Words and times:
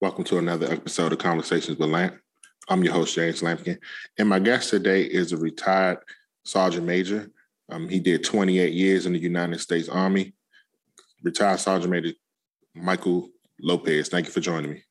Welcome 0.00 0.24
to 0.24 0.38
another 0.38 0.66
episode 0.72 1.12
of 1.12 1.18
Conversations 1.18 1.76
with 1.76 1.90
Lamp. 1.90 2.16
I'm 2.70 2.82
your 2.82 2.94
host, 2.94 3.14
James 3.14 3.42
Lampkin. 3.42 3.76
And 4.16 4.30
my 4.30 4.38
guest 4.38 4.70
today 4.70 5.02
is 5.02 5.32
a 5.32 5.36
retired 5.36 5.98
Sergeant 6.42 6.86
Major. 6.86 7.30
Um, 7.68 7.86
he 7.86 8.00
did 8.00 8.24
28 8.24 8.72
years 8.72 9.04
in 9.04 9.12
the 9.12 9.18
United 9.18 9.60
States 9.60 9.90
Army. 9.90 10.32
Retired 11.22 11.60
Sergeant 11.60 11.90
Major 11.90 12.14
Michael 12.74 13.28
Lopez. 13.60 14.08
Thank 14.08 14.24
you 14.24 14.32
for 14.32 14.40
joining 14.40 14.70
me. 14.70 14.82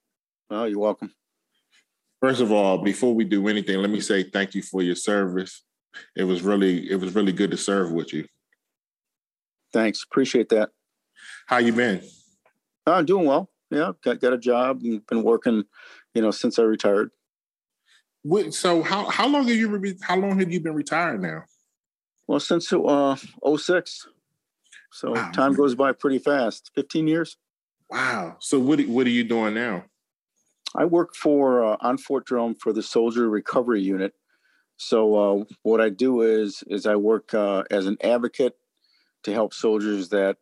Oh, 0.51 0.65
you're 0.65 0.77
welcome. 0.77 1.11
First 2.21 2.41
of 2.41 2.51
all, 2.51 2.77
before 2.77 3.15
we 3.15 3.23
do 3.23 3.47
anything, 3.47 3.79
let 3.79 3.89
me 3.89 4.01
say 4.01 4.21
thank 4.21 4.53
you 4.53 4.61
for 4.61 4.83
your 4.83 4.95
service. 4.95 5.63
It 6.15 6.25
was 6.25 6.43
really, 6.43 6.87
it 6.87 6.97
was 6.97 7.15
really 7.15 7.31
good 7.31 7.49
to 7.49 7.57
serve 7.57 7.91
with 7.91 8.13
you. 8.13 8.27
Thanks. 9.73 10.03
Appreciate 10.03 10.49
that. 10.49 10.69
How 11.47 11.57
you 11.57 11.73
been? 11.73 12.03
Oh, 12.85 12.93
I'm 12.93 13.05
doing 13.07 13.25
well. 13.25 13.49
Yeah, 13.71 13.91
got 14.03 14.19
got 14.19 14.33
a 14.33 14.37
job 14.37 14.81
and 14.83 15.05
been 15.07 15.23
working, 15.23 15.63
you 16.13 16.21
know, 16.21 16.31
since 16.31 16.57
I 16.57 16.63
retired. 16.63 17.11
So 18.51 18.83
how 18.83 19.09
how 19.09 19.27
long 19.27 19.47
have 19.47 19.55
you 19.55 19.77
been, 19.77 19.97
how 20.01 20.17
long 20.17 20.39
have 20.39 20.51
you 20.51 20.59
been 20.59 20.73
retired 20.73 21.21
now? 21.21 21.43
Well, 22.27 22.39
since 22.39 22.71
uh 22.73 23.15
06. 23.57 24.07
So 24.91 25.11
wow. 25.11 25.31
time 25.31 25.53
goes 25.53 25.75
by 25.75 25.91
pretty 25.91 26.19
fast. 26.19 26.71
15 26.75 27.07
years. 27.07 27.37
Wow. 27.89 28.37
So 28.39 28.59
what 28.59 28.81
what 28.87 29.07
are 29.07 29.11
you 29.11 29.23
doing 29.23 29.53
now? 29.53 29.85
I 30.75 30.85
work 30.85 31.15
for 31.15 31.63
uh, 31.63 31.77
on 31.81 31.97
Fort 31.97 32.25
Drum 32.25 32.55
for 32.55 32.73
the 32.73 32.83
Soldier 32.83 33.27
Recovery 33.29 33.81
Unit. 33.81 34.13
So 34.77 35.15
uh, 35.15 35.43
what 35.63 35.81
I 35.81 35.89
do 35.89 36.21
is 36.21 36.63
is 36.67 36.85
I 36.85 36.95
work 36.95 37.33
uh, 37.33 37.63
as 37.71 37.85
an 37.85 37.97
advocate 38.01 38.55
to 39.23 39.33
help 39.33 39.53
soldiers 39.53 40.09
that 40.09 40.37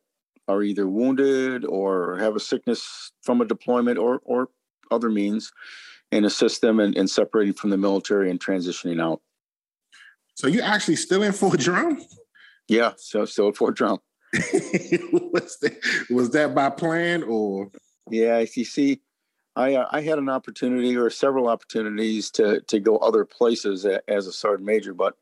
are 0.48 0.64
either 0.64 0.88
wounded 0.88 1.66
or 1.66 2.18
have 2.18 2.36
a 2.36 2.40
sickness 2.40 3.12
from 3.24 3.42
a 3.42 3.46
deployment 3.46 3.98
or 3.98 4.22
or 4.24 4.50
other 4.92 5.10
means, 5.10 5.52
and 6.12 6.26
assist 6.26 6.62
them 6.62 6.80
in, 6.80 6.94
in 6.94 7.08
separating 7.08 7.54
from 7.54 7.70
the 7.70 7.78
military 7.78 8.30
and 8.30 8.40
transitioning 8.40 9.02
out. 9.02 9.22
So 10.36 10.48
you 10.48 10.62
actually 10.62 10.96
still 10.96 11.24
in 11.24 11.34
Fort 11.34 11.60
Drum? 11.60 12.02
Yeah, 12.68 12.94
so 12.98 13.26
still 13.26 13.50
at 13.50 13.58
Fort 13.58 13.76
Drum. 13.76 14.00
was, 14.34 15.58
that, 15.62 16.06
was 16.10 16.30
that 16.32 16.54
by 16.54 16.70
plan 16.70 17.24
or? 17.24 17.72
Yeah, 18.10 18.40
you 18.40 18.66
see, 18.66 19.02
I 19.56 19.76
uh, 19.76 19.88
I 19.92 20.02
had 20.02 20.20
an 20.20 20.30
opportunity 20.30 20.96
or 20.96 21.10
several 21.10 21.48
opportunities 21.48 22.30
to 22.32 22.62
to 22.62 22.80
go 22.80 22.98
other 22.98 23.26
places 23.26 23.86
as 24.08 24.28
a 24.28 24.32
sergeant 24.32 24.66
major, 24.66 24.94
but 24.94 25.16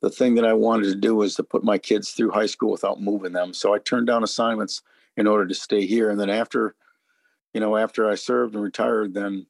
the 0.00 0.10
thing 0.10 0.34
that 0.36 0.44
I 0.44 0.52
wanted 0.52 0.86
to 0.86 0.94
do 0.94 1.14
was 1.14 1.34
to 1.34 1.42
put 1.42 1.64
my 1.64 1.78
kids 1.78 2.10
through 2.10 2.30
high 2.30 2.46
school 2.46 2.70
without 2.70 3.02
moving 3.02 3.32
them. 3.32 3.52
So 3.52 3.74
I 3.74 3.78
turned 3.78 4.06
down 4.06 4.24
assignments 4.24 4.82
in 5.16 5.26
order 5.26 5.46
to 5.46 5.54
stay 5.54 5.86
here. 5.86 6.10
And 6.10 6.18
then 6.18 6.30
after, 6.30 6.74
you 7.52 7.60
know, 7.60 7.76
after 7.76 8.08
I 8.08 8.14
served 8.14 8.54
and 8.54 8.62
retired, 8.62 9.14
then, 9.14 9.46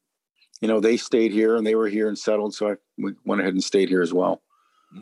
you 0.61 0.69
know, 0.69 0.81
they 0.81 0.97
stayed 0.97 1.33
here 1.33 1.57
and 1.57 1.67
they 1.67 1.75
were 1.77 1.89
here 1.89 2.09
and 2.09 2.19
settled. 2.19 2.55
So 2.55 2.73
I 2.73 2.75
we 2.99 3.15
went 3.25 3.41
ahead 3.41 3.55
and 3.55 3.63
stayed 3.63 3.89
here 3.89 4.03
as 4.03 4.13
well. 4.13 4.43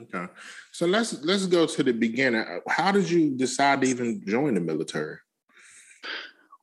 Okay. 0.02 0.27
So 0.72 0.86
let's 0.86 1.22
let's 1.24 1.46
go 1.46 1.66
to 1.66 1.83
the 1.83 1.92
beginning. 1.92 2.44
How 2.68 2.92
did 2.92 3.10
you 3.10 3.30
decide 3.30 3.80
to 3.80 3.88
even 3.88 4.22
join 4.27 4.55
the 4.55 4.60
military? 4.60 5.16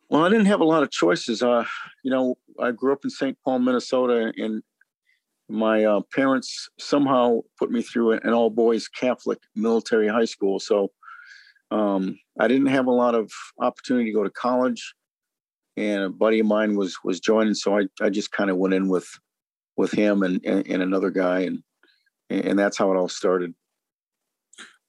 Well, 0.10 0.24
I 0.24 0.30
didn't 0.30 0.46
have 0.46 0.62
a 0.62 0.66
lot 0.66 0.84
of 0.84 0.92
choices. 0.92 1.42
Uh, 1.42 1.66
you 2.04 2.12
know, 2.12 2.38
I 2.60 2.72
grew 2.72 2.94
up 2.94 3.04
in 3.04 3.10
St. 3.10 3.36
Paul, 3.44 3.60
Minnesota, 3.60 4.32
and 4.38 4.62
my 5.50 5.84
uh, 5.84 6.02
parents 6.14 6.70
somehow 6.80 7.42
put 7.60 7.72
me 7.72 7.82
through 7.82 8.14
an 8.14 8.34
all 8.34 8.50
boys 8.50 8.88
Catholic 8.88 9.40
military 9.56 10.08
high 10.08 10.26
school. 10.26 10.60
So 10.60 10.92
um, 11.72 12.18
I 12.40 12.48
didn't 12.48 12.68
have 12.68 12.88
a 12.88 12.92
lot 12.92 13.16
of 13.16 13.32
opportunity 13.60 14.10
to 14.12 14.16
go 14.16 14.24
to 14.24 14.30
college. 14.30 14.94
And 15.78 16.04
a 16.04 16.10
buddy 16.10 16.40
of 16.40 16.46
mine 16.46 16.78
was 16.78 16.98
was 17.04 17.20
joining, 17.20 17.54
so 17.54 17.78
I, 17.78 17.88
I 18.02 18.10
just 18.10 18.32
kind 18.32 18.50
of 18.50 18.56
went 18.56 18.74
in 18.74 18.88
with 18.88 19.08
with 19.76 19.92
him 19.92 20.24
and, 20.24 20.40
and, 20.46 20.66
and 20.68 20.82
another 20.82 21.10
guy, 21.10 21.42
and 21.42 21.64
and 22.30 22.58
that's 22.58 22.78
how 22.78 22.94
it 22.94 22.96
all 22.96 23.10
started. 23.10 23.54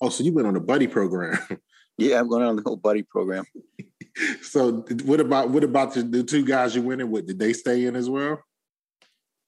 Oh, 0.00 0.11
so 0.11 0.22
you 0.22 0.33
went 0.33 0.47
on 0.47 0.55
a 0.55 0.61
buddy 0.61 0.87
program? 0.87 1.39
yeah, 1.99 2.21
I'm 2.21 2.28
going 2.28 2.45
on 2.45 2.55
the 2.55 2.62
whole 2.62 2.77
buddy 2.77 3.03
program. 3.03 3.45
so 4.43 4.84
what 5.05 5.21
about 5.21 5.50
what 5.50 5.65
about 5.65 5.95
the, 5.95 6.03
the 6.03 6.22
two 6.22 6.45
guys 6.45 6.77
you 6.77 6.83
went 6.83 7.00
in 7.00 7.11
with? 7.11 7.27
Did 7.27 7.41
they 7.41 7.53
stay 7.53 7.87
in 7.87 7.97
as 7.97 8.09
well? 8.09 8.41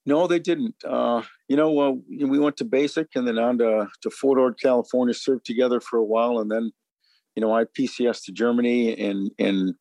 No, 0.06 0.26
they 0.26 0.38
didn't. 0.38 0.74
Uh, 0.84 1.22
you 1.48 1.56
know, 1.56 1.78
uh, 1.80 1.92
we 2.08 2.38
went 2.38 2.56
to 2.58 2.64
basic 2.64 3.08
and 3.14 3.26
then 3.26 3.38
on 3.38 3.58
to, 3.58 3.88
to 4.02 4.10
Fort 4.10 4.38
Ord, 4.38 4.58
California, 4.60 5.14
served 5.14 5.44
together 5.44 5.80
for 5.80 5.98
a 5.98 6.04
while. 6.04 6.38
And 6.38 6.50
then, 6.50 6.72
you 7.36 7.42
know, 7.42 7.54
I 7.54 7.64
PCS 7.64 8.24
to 8.24 8.32
Germany 8.32 8.98
and, 8.98 9.30
and 9.38 9.74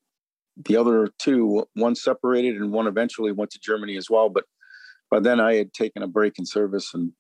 the 0.66 0.76
other 0.76 1.10
two, 1.20 1.66
one 1.76 1.96
separated 1.96 2.58
and 2.58 2.74
one 2.74 2.88
eventually 2.88 3.32
went 3.32 3.52
to 3.52 3.60
Germany 3.64 3.96
as 3.96 4.10
well. 4.10 4.30
But 4.30 4.44
by 5.10 5.20
then 5.20 5.40
I 5.40 5.56
had 5.56 5.74
taken 5.74 6.04
a 6.04 6.08
break 6.08 6.38
in 6.40 6.46
service 6.46 6.94
and, 6.94 7.14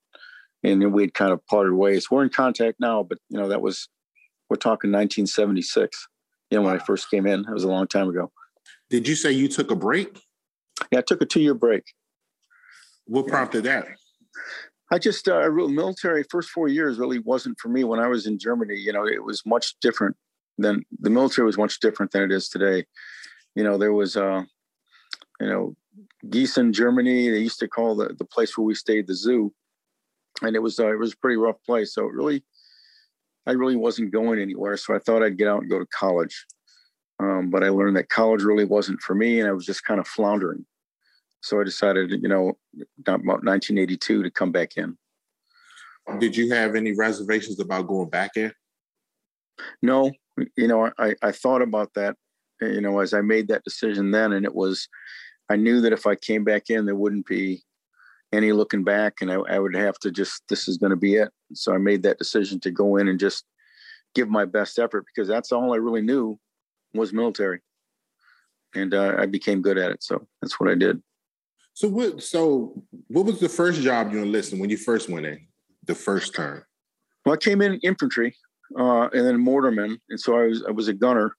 and 0.63 0.91
we 0.91 1.03
had 1.03 1.13
kind 1.13 1.31
of 1.31 1.45
parted 1.47 1.73
ways. 1.73 2.11
We're 2.11 2.23
in 2.23 2.29
contact 2.29 2.77
now, 2.79 3.03
but 3.03 3.19
you 3.29 3.39
know, 3.39 3.47
that 3.47 3.61
was, 3.61 3.87
we're 4.49 4.57
talking 4.57 4.91
1976, 4.91 6.07
you 6.49 6.57
know, 6.57 6.65
when 6.65 6.75
I 6.75 6.79
first 6.79 7.09
came 7.09 7.25
in, 7.25 7.41
it 7.41 7.53
was 7.53 7.63
a 7.63 7.69
long 7.69 7.87
time 7.87 8.09
ago. 8.09 8.31
Did 8.89 9.07
you 9.07 9.15
say 9.15 9.31
you 9.31 9.47
took 9.47 9.71
a 9.71 9.75
break? 9.75 10.21
Yeah, 10.91 10.99
I 10.99 11.01
took 11.01 11.21
a 11.21 11.25
two 11.25 11.41
year 11.41 11.53
break. 11.53 11.83
What 13.07 13.27
prompted 13.27 13.63
that? 13.63 13.87
I 14.91 14.99
just 14.99 15.27
uh, 15.27 15.49
military 15.49 16.23
first 16.29 16.49
four 16.49 16.67
years 16.67 16.97
really 16.97 17.19
wasn't 17.19 17.59
for 17.59 17.69
me. 17.69 17.83
When 17.83 17.99
I 17.99 18.07
was 18.07 18.25
in 18.25 18.39
Germany, 18.39 18.75
you 18.75 18.93
know, 18.93 19.05
it 19.05 19.23
was 19.23 19.45
much 19.45 19.75
different 19.81 20.15
than 20.57 20.83
the 20.99 21.09
military 21.09 21.45
was 21.45 21.57
much 21.57 21.79
different 21.79 22.11
than 22.11 22.23
it 22.23 22.31
is 22.31 22.47
today. 22.49 22.85
You 23.55 23.63
know, 23.63 23.77
there 23.77 23.93
was, 23.93 24.15
uh, 24.15 24.43
you 25.39 25.47
know, 25.47 25.75
Gießen, 26.27 26.73
Germany. 26.73 27.29
They 27.29 27.39
used 27.39 27.59
to 27.59 27.67
call 27.67 27.95
the, 27.95 28.15
the 28.17 28.25
place 28.25 28.57
where 28.57 28.65
we 28.65 28.75
stayed 28.75 29.07
the 29.07 29.15
zoo, 29.15 29.53
and 30.41 30.55
it 30.55 30.59
was 30.59 30.79
uh, 30.79 30.91
it 30.91 30.99
was 30.99 31.13
a 31.13 31.17
pretty 31.17 31.37
rough 31.37 31.61
place. 31.65 31.93
So 31.93 32.05
it 32.05 32.13
really, 32.13 32.43
I 33.45 33.51
really 33.51 33.75
wasn't 33.75 34.11
going 34.11 34.39
anywhere. 34.39 34.77
So 34.77 34.95
I 34.95 34.99
thought 34.99 35.23
I'd 35.23 35.37
get 35.37 35.47
out 35.47 35.61
and 35.61 35.69
go 35.69 35.79
to 35.79 35.87
college, 35.87 36.45
um, 37.19 37.49
but 37.49 37.63
I 37.63 37.69
learned 37.69 37.97
that 37.97 38.09
college 38.09 38.43
really 38.43 38.65
wasn't 38.65 39.01
for 39.01 39.15
me, 39.15 39.39
and 39.39 39.49
I 39.49 39.51
was 39.51 39.65
just 39.65 39.83
kind 39.83 39.99
of 39.99 40.07
floundering. 40.07 40.65
So 41.41 41.61
I 41.61 41.63
decided, 41.63 42.11
you 42.11 42.27
know, 42.27 42.57
1982 43.05 44.23
to 44.23 44.31
come 44.31 44.51
back 44.51 44.77
in. 44.77 44.97
Did 46.19 46.35
you 46.35 46.53
have 46.53 46.75
any 46.75 46.93
reservations 46.93 47.59
about 47.59 47.87
going 47.87 48.09
back 48.09 48.31
in? 48.37 48.51
No, 49.81 50.11
you 50.55 50.67
know, 50.67 50.91
I, 50.97 51.15
I 51.21 51.31
thought 51.31 51.61
about 51.61 51.93
that, 51.95 52.15
you 52.61 52.81
know, 52.81 52.99
as 52.99 53.13
I 53.13 53.21
made 53.21 53.47
that 53.49 53.63
decision 53.63 54.11
then, 54.11 54.33
and 54.33 54.45
it 54.45 54.55
was, 54.55 54.87
I 55.49 55.55
knew 55.55 55.81
that 55.81 55.93
if 55.93 56.05
I 56.05 56.15
came 56.15 56.43
back 56.43 56.69
in, 56.69 56.85
there 56.85 56.95
wouldn't 56.95 57.25
be 57.25 57.63
any 58.33 58.51
looking 58.51 58.83
back, 58.83 59.15
and 59.21 59.31
I, 59.31 59.35
I 59.35 59.59
would 59.59 59.75
have 59.75 59.97
to 59.99 60.11
just, 60.11 60.43
this 60.49 60.67
is 60.67 60.77
going 60.77 60.89
to 60.91 60.97
be 60.97 61.15
it. 61.15 61.29
So 61.53 61.73
I 61.73 61.77
made 61.77 62.03
that 62.03 62.19
decision 62.19 62.59
to 62.61 62.71
go 62.71 62.97
in 62.97 63.07
and 63.07 63.19
just 63.19 63.45
give 64.15 64.29
my 64.29 64.45
best 64.45 64.79
effort 64.79 65.05
because 65.05 65.27
that's 65.27 65.51
all 65.51 65.73
I 65.73 65.77
really 65.77 66.01
knew 66.01 66.39
was 66.93 67.13
military, 67.13 67.61
and 68.75 68.93
uh, 68.93 69.15
I 69.17 69.25
became 69.25 69.61
good 69.61 69.77
at 69.77 69.91
it. 69.91 70.03
So 70.03 70.27
that's 70.41 70.59
what 70.59 70.69
I 70.69 70.75
did. 70.75 71.01
So 71.77 71.87
what? 71.87 72.23
So 72.23 72.73
what 73.09 73.27
was 73.27 73.39
the 73.39 73.47
first 73.47 73.81
job 73.81 74.11
you 74.11 74.23
enlisted 74.23 74.59
when 74.59 74.71
you 74.71 74.77
first 74.77 75.09
went 75.09 75.27
in? 75.27 75.45
The 75.85 75.93
first 75.93 76.33
time. 76.33 76.63
Well, 77.23 77.35
I 77.35 77.37
came 77.37 77.61
in 77.61 77.79
infantry, 77.83 78.35
uh, 78.75 79.09
and 79.13 79.23
then 79.23 79.37
mortarman, 79.37 79.99
and 80.09 80.19
so 80.19 80.39
I 80.39 80.47
was 80.47 80.63
I 80.67 80.71
was 80.71 80.87
a 80.87 80.93
gunner. 80.93 81.35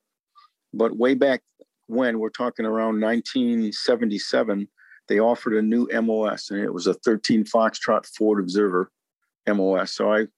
But 0.73 0.97
way 0.97 1.15
back 1.15 1.41
when 1.89 2.21
we're 2.21 2.29
talking 2.31 2.67
around 2.67 3.01
1977, 3.01 4.69
they 5.09 5.19
offered 5.19 5.55
a 5.55 5.63
new 5.63 5.89
MOS, 5.93 6.51
and 6.51 6.61
it 6.61 6.73
was 6.73 6.87
a 6.87 6.95
13 6.95 7.43
Foxtrot 7.43 8.07
Forward 8.07 8.39
Observer 8.39 8.93
MOS. 9.49 9.93
So 9.93 10.13
I 10.13 10.29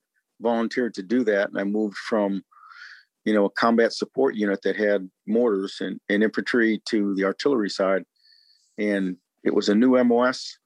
volunteered 0.41 0.95
to 0.95 1.03
do 1.03 1.25
that, 1.25 1.51
and 1.51 1.59
I 1.59 1.65
moved 1.65 1.99
from 1.99 2.43
you 3.27 3.35
know 3.35 3.45
a 3.45 3.51
combat 3.51 3.93
support 3.93 4.35
unit 4.35 4.63
that 4.63 4.77
had 4.77 5.11
mortars 5.27 5.77
and, 5.83 6.01
and 6.09 6.23
infantry 6.23 6.81
to 6.89 7.15
the 7.17 7.27
artillery 7.27 7.69
side 7.69 8.05
and 8.79 9.19
it 9.45 9.55
was 9.55 9.69
a 9.69 9.75
new 9.75 10.03
MOS, 10.03 10.59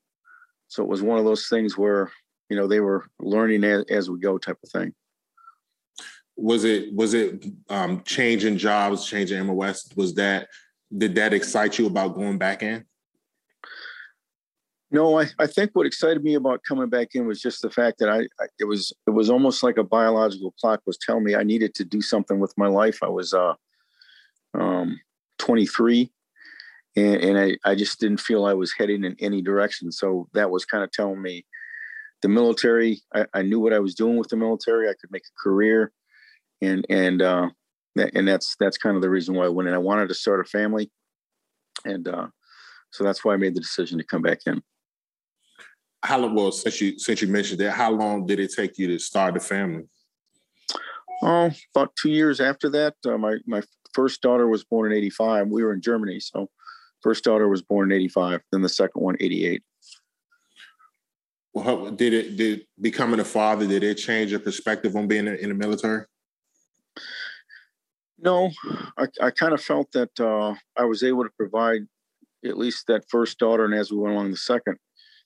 so 0.68 0.82
it 0.82 0.88
was 0.88 1.02
one 1.02 1.18
of 1.18 1.24
those 1.24 1.48
things 1.48 1.76
where 1.76 2.10
you 2.48 2.56
know 2.56 2.66
they 2.66 2.80
were 2.80 3.06
learning 3.20 3.64
as, 3.64 3.84
as 3.90 4.10
we 4.10 4.18
go 4.18 4.38
type 4.38 4.58
of 4.62 4.70
thing. 4.70 4.94
Was 6.36 6.64
it 6.64 6.92
was 6.94 7.14
it 7.14 7.46
um, 7.68 8.02
changing 8.04 8.58
jobs, 8.58 9.06
changing 9.06 9.46
MOS? 9.46 9.88
Was 9.96 10.14
that 10.14 10.48
did 10.96 11.14
that 11.14 11.32
excite 11.32 11.78
you 11.78 11.86
about 11.86 12.14
going 12.14 12.38
back 12.38 12.62
in? 12.62 12.84
No, 14.90 15.18
I, 15.18 15.26
I 15.40 15.48
think 15.48 15.72
what 15.72 15.86
excited 15.86 16.22
me 16.22 16.34
about 16.34 16.62
coming 16.62 16.88
back 16.88 17.08
in 17.14 17.26
was 17.26 17.40
just 17.40 17.62
the 17.62 17.70
fact 17.70 17.98
that 17.98 18.08
I, 18.08 18.20
I, 18.40 18.46
it 18.60 18.64
was 18.64 18.92
it 19.06 19.10
was 19.10 19.28
almost 19.28 19.62
like 19.62 19.76
a 19.76 19.82
biological 19.82 20.54
clock 20.60 20.82
was 20.86 20.98
telling 20.98 21.24
me 21.24 21.34
I 21.34 21.42
needed 21.42 21.74
to 21.74 21.84
do 21.84 22.00
something 22.00 22.38
with 22.38 22.54
my 22.56 22.68
life. 22.68 22.98
I 23.02 23.08
was 23.08 23.34
uh, 23.34 23.54
um, 24.54 25.00
23 25.38 26.12
and, 26.96 27.16
and 27.16 27.38
I, 27.38 27.70
I 27.70 27.74
just 27.74 28.00
didn't 28.00 28.20
feel 28.20 28.44
I 28.44 28.54
was 28.54 28.72
heading 28.72 29.04
in 29.04 29.16
any 29.18 29.42
direction. 29.42 29.90
So 29.90 30.28
that 30.34 30.50
was 30.50 30.64
kind 30.64 30.84
of 30.84 30.92
telling 30.92 31.20
me 31.20 31.44
the 32.22 32.28
military. 32.28 33.02
I, 33.14 33.26
I 33.34 33.42
knew 33.42 33.60
what 33.60 33.72
I 33.72 33.80
was 33.80 33.94
doing 33.94 34.16
with 34.16 34.28
the 34.28 34.36
military. 34.36 34.88
I 34.88 34.94
could 35.00 35.10
make 35.10 35.24
a 35.24 35.42
career, 35.42 35.92
and 36.62 36.86
and 36.88 37.20
uh, 37.20 37.50
that, 37.96 38.14
and 38.14 38.26
that's 38.26 38.56
that's 38.60 38.78
kind 38.78 38.96
of 38.96 39.02
the 39.02 39.10
reason 39.10 39.34
why 39.34 39.44
I 39.44 39.48
went 39.48 39.68
in. 39.68 39.74
I 39.74 39.78
wanted 39.78 40.08
to 40.08 40.14
start 40.14 40.40
a 40.40 40.44
family, 40.44 40.90
and 41.84 42.06
uh, 42.06 42.28
so 42.90 43.04
that's 43.04 43.24
why 43.24 43.34
I 43.34 43.38
made 43.38 43.54
the 43.54 43.60
decision 43.60 43.98
to 43.98 44.04
come 44.04 44.22
back 44.22 44.40
in. 44.46 44.62
How 46.02 46.18
long? 46.18 46.34
Well, 46.34 46.52
since 46.52 46.80
you 46.80 46.98
since 46.98 47.20
you 47.20 47.28
mentioned 47.28 47.60
that, 47.60 47.72
how 47.72 47.90
long 47.90 48.26
did 48.26 48.38
it 48.38 48.52
take 48.54 48.78
you 48.78 48.86
to 48.88 48.98
start 48.98 49.36
a 49.36 49.40
family? 49.40 49.84
Oh, 51.22 51.50
about 51.74 51.94
two 52.00 52.10
years 52.10 52.40
after 52.40 52.70
that, 52.70 52.94
uh, 53.06 53.18
my 53.18 53.36
my 53.46 53.62
first 53.94 54.22
daughter 54.22 54.46
was 54.46 54.64
born 54.64 54.92
in 54.92 54.96
'85. 54.98 55.48
We 55.48 55.64
were 55.64 55.72
in 55.72 55.80
Germany, 55.80 56.20
so 56.20 56.48
first 57.04 57.22
daughter 57.22 57.46
was 57.48 57.62
born 57.62 57.92
in 57.92 57.96
'85. 57.96 58.40
Then 58.50 58.62
the 58.62 58.68
second 58.68 59.00
one, 59.02 59.16
'88. 59.20 59.62
Well, 61.52 61.64
how, 61.64 61.90
did 61.90 62.12
it 62.12 62.36
did 62.36 62.66
becoming 62.80 63.20
a 63.20 63.24
father 63.24 63.66
did 63.66 63.84
it 63.84 63.94
change 63.94 64.32
your 64.32 64.40
perspective 64.40 64.96
on 64.96 65.06
being 65.06 65.28
in 65.28 65.50
the 65.50 65.54
military? 65.54 66.06
No, 68.18 68.50
I, 68.98 69.06
I 69.20 69.30
kind 69.30 69.52
of 69.52 69.60
felt 69.60 69.92
that 69.92 70.18
uh, 70.18 70.54
I 70.76 70.84
was 70.84 71.02
able 71.02 71.24
to 71.24 71.30
provide 71.36 71.82
at 72.44 72.58
least 72.58 72.86
that 72.88 73.04
first 73.08 73.38
daughter, 73.38 73.64
and 73.64 73.74
as 73.74 73.92
we 73.92 73.98
went 73.98 74.14
along 74.14 74.30
the 74.30 74.36
second, 74.36 74.78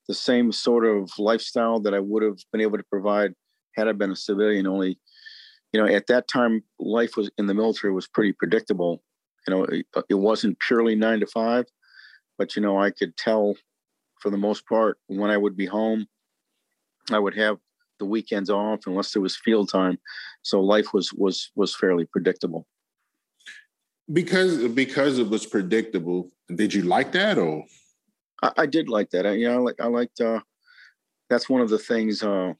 the 0.09 0.15
same 0.15 0.51
sort 0.53 0.85
of 0.85 1.11
lifestyle 1.19 1.81
that 1.81 1.95
I 1.95 2.01
would 2.01 2.23
have 2.23 2.39
been 2.51 2.61
able 2.61 2.79
to 2.79 2.85
provide 2.91 3.33
had 3.77 3.89
I 3.89 3.93
been 3.93 4.11
a 4.11 4.17
civilian. 4.17 4.67
Only, 4.67 4.99
you 5.73 5.81
know, 5.81 5.87
at 5.87 6.09
that 6.09 6.29
time, 6.29 6.63
life 6.81 7.17
was 7.17 7.31
in 7.39 7.47
the 7.47 7.55
military 7.55 7.93
was 7.93 8.09
pretty 8.09 8.33
predictable. 8.33 9.03
You 9.47 9.55
know, 9.55 9.65
it, 9.65 9.87
it 10.11 10.15
wasn't 10.15 10.59
purely 10.61 10.95
nine 10.95 11.21
to 11.21 11.27
five, 11.27 11.67
but 12.37 12.57
you 12.57 12.63
know, 12.63 12.79
I 12.79 12.91
could 12.91 13.17
tell 13.17 13.55
for 14.21 14.31
the 14.31 14.37
most 14.37 14.67
part 14.67 14.99
when 15.07 15.31
I 15.31 15.37
would 15.37 15.57
be 15.57 15.67
home. 15.67 16.07
I 17.11 17.19
would 17.19 17.37
have 17.37 17.59
the 17.99 18.05
weekends 18.05 18.51
off 18.51 18.81
unless 18.87 19.13
there 19.13 19.23
was 19.23 19.37
field 19.37 19.71
time, 19.71 19.99
so 20.43 20.61
life 20.61 20.93
was 20.93 21.13
was 21.13 21.51
was 21.55 21.75
fairly 21.75 22.05
predictable. 22.05 22.67
Because 24.13 24.69
because 24.69 25.19
it 25.19 25.29
was 25.29 25.47
predictable 25.47 26.31
did 26.55 26.73
you 26.73 26.83
like 26.83 27.13
that 27.13 27.39
or? 27.39 27.65
I, 28.43 28.53
I 28.59 28.67
did 28.67 28.89
like 28.89 29.11
that. 29.11 29.27
I, 29.27 29.33
you 29.33 29.49
know 29.49 29.55
I 29.55 29.59
like 29.59 29.81
i 29.81 29.87
liked 29.87 30.21
uh 30.21 30.41
that's 31.29 31.49
one 31.49 31.61
of 31.61 31.69
the 31.69 31.79
things 31.79 32.23
uh 32.23 32.53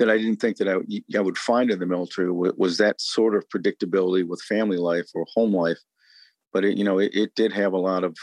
that 0.00 0.10
i 0.10 0.16
didn't 0.16 0.40
think 0.40 0.56
that 0.56 0.68
i, 0.68 0.76
I 1.16 1.20
would 1.20 1.38
find 1.38 1.70
in 1.70 1.78
the 1.78 1.86
military 1.86 2.30
was 2.32 2.78
that 2.78 3.00
sort 3.00 3.36
of 3.36 3.48
predictability 3.48 4.26
with 4.26 4.42
family 4.42 4.78
life 4.78 5.08
or 5.14 5.24
home 5.34 5.54
life 5.54 5.78
but 6.52 6.64
it, 6.64 6.76
you 6.76 6.84
know 6.84 6.98
it, 6.98 7.14
it 7.14 7.34
did 7.36 7.52
have 7.52 7.72
a 7.72 7.78
lot 7.78 8.02
of 8.02 8.16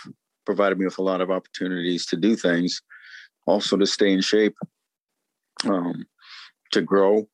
provided 0.45 0.77
me 0.77 0.85
with 0.85 0.97
a 0.97 1.03
lot 1.03 1.21
of 1.21 1.31
opportunities 1.31 2.05
to 2.07 2.17
do 2.17 2.35
things 2.35 2.81
also 3.45 3.77
to 3.77 3.85
stay 3.85 4.11
in 4.11 4.21
shape 4.21 4.55
um 5.65 6.05
to 6.71 6.81
grow 6.81 7.25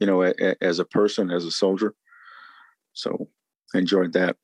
you 0.00 0.06
know 0.06 0.22
a, 0.22 0.34
a, 0.40 0.54
as 0.60 0.78
a 0.78 0.84
person 0.84 1.30
as 1.30 1.46
a 1.46 1.50
soldier 1.50 1.94
so 2.98 3.28
enjoyed 3.74 4.12
that. 4.14 4.36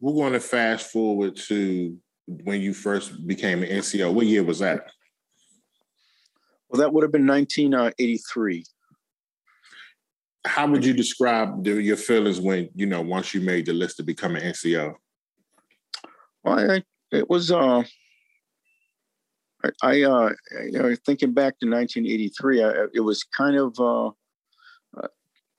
We're 0.00 0.14
going 0.14 0.32
to 0.32 0.40
fast 0.40 0.90
forward 0.90 1.36
to 1.48 1.96
when 2.26 2.60
you 2.60 2.74
first 2.74 3.26
became 3.26 3.62
an 3.62 3.68
NCO. 3.68 4.12
What 4.12 4.26
year 4.26 4.42
was 4.42 4.58
that? 4.60 4.90
Well, 6.70 6.80
that 6.80 6.92
would 6.92 7.02
have 7.02 7.12
been 7.12 7.26
1983. 7.26 8.64
How 10.46 10.66
would 10.68 10.84
you 10.84 10.94
describe 10.94 11.64
the, 11.64 11.82
your 11.82 11.96
feelings 11.96 12.40
when 12.40 12.70
you 12.74 12.86
know 12.86 13.02
once 13.02 13.34
you 13.34 13.40
made 13.40 13.66
the 13.66 13.72
list 13.72 13.96
to 13.98 14.02
become 14.02 14.36
an 14.36 14.42
NCO? 14.42 14.94
Well, 16.44 16.70
I, 16.70 16.82
it 17.10 17.28
was 17.28 17.50
uh, 17.50 17.82
I, 19.64 19.68
I 19.82 20.02
uh, 20.02 20.30
you 20.64 20.72
know, 20.72 20.96
thinking 21.04 21.32
back 21.32 21.58
to 21.58 21.68
1983, 21.68 22.64
I, 22.64 22.72
it 22.94 23.00
was 23.00 23.24
kind 23.24 23.56
of 23.56 23.78
uh, 23.78 24.10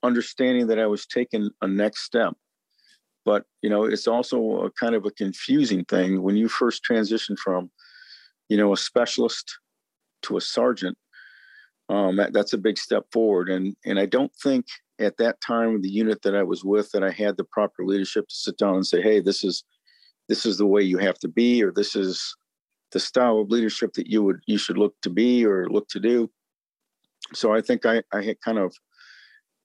understanding 0.04 0.68
that 0.68 0.80
I 0.80 0.88
was 0.88 1.06
taking 1.06 1.50
a 1.62 1.68
next 1.68 2.04
step. 2.04 2.34
But 3.24 3.44
you 3.62 3.70
know, 3.70 3.84
it's 3.84 4.08
also 4.08 4.64
a 4.64 4.72
kind 4.72 4.96
of 4.96 5.06
a 5.06 5.12
confusing 5.12 5.86
thing 5.86 6.24
when 6.24 6.36
you 6.36 6.48
first 6.48 6.84
transition 6.84 7.36
from, 7.36 7.70
you 8.50 8.58
know, 8.58 8.74
a 8.74 8.78
specialist 8.78 9.60
to 10.24 10.38
a 10.38 10.42
sergeant. 10.42 10.98
Um, 11.92 12.16
that, 12.16 12.32
that's 12.32 12.54
a 12.54 12.58
big 12.58 12.78
step 12.78 13.04
forward, 13.12 13.50
and 13.50 13.76
and 13.86 14.00
I 14.00 14.06
don't 14.06 14.32
think 14.42 14.66
at 14.98 15.18
that 15.18 15.42
time 15.42 15.82
the 15.82 15.90
unit 15.90 16.22
that 16.22 16.36
I 16.36 16.44
was 16.44 16.64
with 16.64 16.90
that 16.92 17.04
I 17.04 17.12
had 17.12 17.36
the 17.36 17.44
proper 17.44 17.86
leadership 17.86 18.30
to 18.30 18.36
sit 18.36 18.58
down 18.58 18.76
and 18.76 18.88
say, 18.88 19.02
hey, 19.02 19.20
this 19.20 19.44
is 19.44 19.66
this 20.30 20.46
is 20.46 20.58
the 20.58 20.66
way 20.66 20.82
you 20.82 20.98
have 21.00 21.20
to 21.20 21.28
be, 21.28 21.62
or 21.62 21.72
this 21.72 21.96
is 21.96 22.34
the 22.94 23.00
style 23.00 23.40
of 23.40 23.52
leadership 23.52 23.92
that 23.94 24.08
you 24.08 24.24
would 24.24 24.40
you 24.48 24.58
should 24.58 24.78
look 24.78 24.96
to 25.02 25.10
be 25.10 25.46
or 25.46 25.68
look 25.70 25.90
to 25.90 26.00
do. 26.00 26.32
So 27.34 27.54
I 27.54 27.60
think 27.60 27.86
I 27.86 28.04
I 28.14 28.36
kind 28.44 28.58
of 28.58 28.74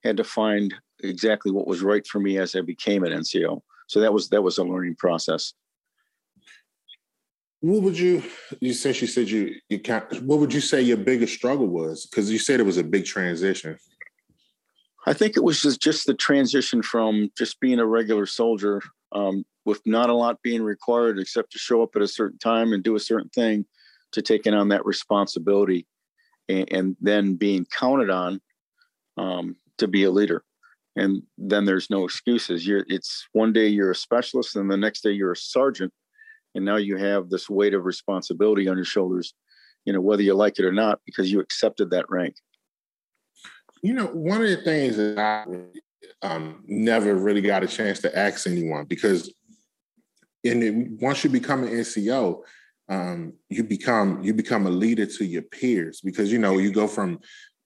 had 0.03 0.17
to 0.17 0.25
find 0.25 0.75
exactly 1.05 1.53
what 1.53 1.69
was 1.69 1.83
right 1.83 2.07
for 2.09 2.19
me 2.19 2.39
as 2.39 2.57
I 2.57 2.61
became 2.61 3.05
an 3.05 3.13
NCO. 3.13 3.61
So 3.87 4.01
that 4.01 4.13
was 4.13 4.31
that 4.31 4.43
was 4.43 4.59
a 4.59 4.65
learning 4.65 4.97
process. 4.97 5.53
What 7.67 7.83
would 7.83 7.99
you 7.99 8.23
you 8.61 8.73
since 8.73 9.01
you 9.01 9.09
said 9.09 9.29
you 9.29 9.57
you 9.69 9.81
can't 9.81 10.23
what 10.23 10.39
would 10.39 10.55
you 10.55 10.61
say 10.61 10.81
your 10.83 10.99
biggest 10.99 11.35
struggle 11.35 11.67
was? 11.67 12.07
Because 12.07 12.31
you 12.31 12.39
said 12.39 12.61
it 12.61 12.67
was 12.67 12.77
a 12.79 12.85
big 12.85 13.05
transition. 13.05 13.77
I 15.05 15.13
think 15.13 15.37
it 15.37 15.43
was 15.43 15.61
just, 15.61 15.81
just 15.81 16.07
the 16.07 16.15
transition 16.15 16.81
from 16.81 17.33
just 17.37 17.59
being 17.59 17.81
a 17.81 17.87
regular 17.87 18.25
soldier 18.27 18.83
um, 19.11 19.45
with 19.65 19.81
not 19.85 20.11
a 20.11 20.15
lot 20.15 20.43
being 20.43 20.63
required 20.63 21.19
except 21.19 21.51
to 21.53 21.59
show 21.59 21.83
up 21.83 21.97
at 21.97 22.03
a 22.03 22.09
certain 22.09 22.39
time 22.39 22.73
and 22.73 22.85
do 22.85 22.95
a 22.95 23.01
certain 23.01 23.31
thing 23.31 23.67
to 24.13 24.23
taking 24.23 24.55
on 24.55 24.69
that 24.69 24.87
responsibility 24.87 25.89
and, 26.49 26.73
and 26.73 26.97
then 27.01 27.35
being 27.35 27.67
counted 27.77 28.11
on 28.11 28.41
um, 29.17 29.57
to 29.79 29.89
be 29.89 30.05
a 30.05 30.11
leader 30.11 30.45
and 30.95 31.23
then 31.37 31.65
there's 31.65 31.91
no 31.91 32.05
excuses 32.05 32.67
you're 32.67 32.85
it's 32.89 33.29
one 33.33 33.53
day 33.53 33.67
you're 33.67 33.91
a 33.91 33.95
specialist 33.95 34.57
and 34.57 34.71
the 34.71 34.77
next 34.77 35.03
day 35.03 35.11
you're 35.11 35.33
a 35.33 35.37
sergeant 35.37 35.93
and 36.57 36.65
now 36.65 36.77
you 36.77 36.97
have 36.97 37.31
this 37.31 37.49
weight 37.49 37.75
of 37.75 37.85
responsibility 37.85 38.69
on 38.69 38.77
your 38.77 38.85
shoulders 38.85 39.35
you 39.85 39.93
know 39.93 40.01
whether 40.01 40.23
you 40.23 40.35
like 40.35 40.59
it 40.59 40.65
or 40.65 40.73
not 40.73 41.01
because 41.07 41.31
you 41.31 41.41
accepted 41.41 41.91
that 41.91 42.09
rank 42.11 42.35
you 43.83 43.93
know 43.93 44.07
one 44.07 44.43
of 44.43 44.49
the 44.49 44.57
things 44.57 44.97
that 44.97 45.19
i 45.19 45.45
um, 46.23 46.63
never 46.67 47.15
really 47.15 47.41
got 47.43 47.63
a 47.63 47.69
chance 47.69 48.01
to 48.01 48.19
ask 48.19 48.47
anyone 48.47 48.85
because 48.85 49.33
in 50.45 50.97
once 51.01 51.23
you 51.23 51.31
become 51.31 51.63
an 51.63 51.71
nco 51.71 52.43
um, 52.89 53.33
you 53.49 53.65
become 53.65 54.23
you 54.23 54.33
become 54.33 54.67
a 54.67 54.71
leader 54.71 55.07
to 55.07 55.25
your 55.25 55.43
peers 55.43 56.01
because 56.01 56.31
you 56.31 56.39
know 56.39 56.59
you 56.59 56.71
go 56.71 56.87
from 56.87 57.19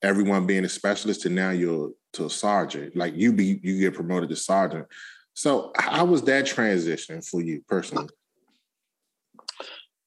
everyone 0.03 0.47
being 0.47 0.65
a 0.65 0.69
specialist 0.69 1.27
and 1.27 1.35
now 1.35 1.51
you're 1.51 1.91
to 2.13 2.27
a 2.27 2.31
sergeant. 2.31 2.97
Like 2.97 3.15
you 3.17 3.33
be 3.33 3.61
you 3.63 3.79
get 3.81 3.95
promoted 3.95 4.31
to 4.31 4.37
sergeant. 4.37 4.87
So 5.35 5.73
how 5.77 6.05
was 6.05 6.23
that 6.23 6.47
transition 6.47 7.23
for 7.23 7.41
you 7.41 7.63
personally? 7.69 8.09